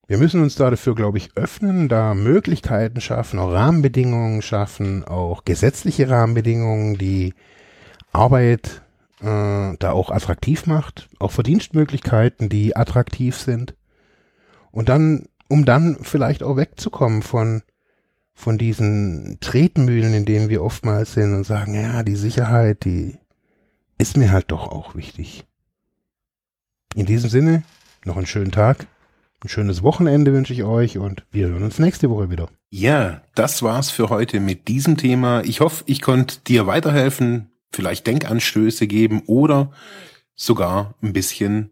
Wir 0.07 0.19
müssen 0.19 0.41
uns 0.43 0.55
da 0.55 0.69
dafür, 0.69 0.93
glaube 0.93 1.17
ich, 1.17 1.35
öffnen, 1.35 1.89
da 1.89 2.13
Möglichkeiten 2.13 3.01
schaffen, 3.01 3.39
auch 3.39 3.51
Rahmenbedingungen 3.51 4.43
schaffen, 4.43 5.03
auch 5.03 5.45
gesetzliche 5.45 6.09
Rahmenbedingungen, 6.09 6.99
die 6.99 7.33
Arbeit 8.11 8.83
äh, 9.21 9.75
da 9.79 9.91
auch 9.91 10.11
attraktiv 10.11 10.67
macht, 10.67 11.09
auch 11.17 11.31
Verdienstmöglichkeiten, 11.31 12.49
die 12.49 12.75
attraktiv 12.75 13.35
sind. 13.35 13.73
Und 14.75 14.89
dann, 14.89 15.29
um 15.47 15.63
dann 15.63 15.99
vielleicht 16.01 16.43
auch 16.43 16.57
wegzukommen 16.57 17.21
von, 17.21 17.63
von 18.33 18.57
diesen 18.57 19.37
Tretmühlen, 19.39 20.13
in 20.13 20.25
denen 20.25 20.49
wir 20.49 20.61
oftmals 20.61 21.13
sind 21.13 21.33
und 21.33 21.45
sagen, 21.45 21.73
ja, 21.73 22.03
die 22.03 22.17
Sicherheit, 22.17 22.83
die 22.83 23.17
ist 23.97 24.17
mir 24.17 24.33
halt 24.33 24.51
doch 24.51 24.67
auch 24.67 24.93
wichtig. 24.93 25.45
In 26.93 27.05
diesem 27.05 27.29
Sinne, 27.29 27.63
noch 28.03 28.17
einen 28.17 28.25
schönen 28.25 28.51
Tag. 28.51 28.85
Ein 29.41 29.47
schönes 29.47 29.81
Wochenende 29.81 30.33
wünsche 30.33 30.51
ich 30.51 30.65
euch 30.65 30.97
und 30.97 31.25
wir 31.31 31.47
hören 31.47 31.63
uns 31.63 31.79
nächste 31.79 32.09
Woche 32.09 32.29
wieder. 32.29 32.49
Ja, 32.69 33.21
das 33.33 33.63
war's 33.63 33.91
für 33.91 34.09
heute 34.09 34.41
mit 34.41 34.67
diesem 34.67 34.97
Thema. 34.97 35.41
Ich 35.45 35.61
hoffe, 35.61 35.85
ich 35.87 36.01
konnte 36.01 36.39
dir 36.41 36.67
weiterhelfen, 36.67 37.49
vielleicht 37.71 38.07
Denkanstöße 38.07 38.87
geben 38.87 39.23
oder 39.25 39.71
sogar 40.35 40.95
ein 41.01 41.13
bisschen 41.13 41.71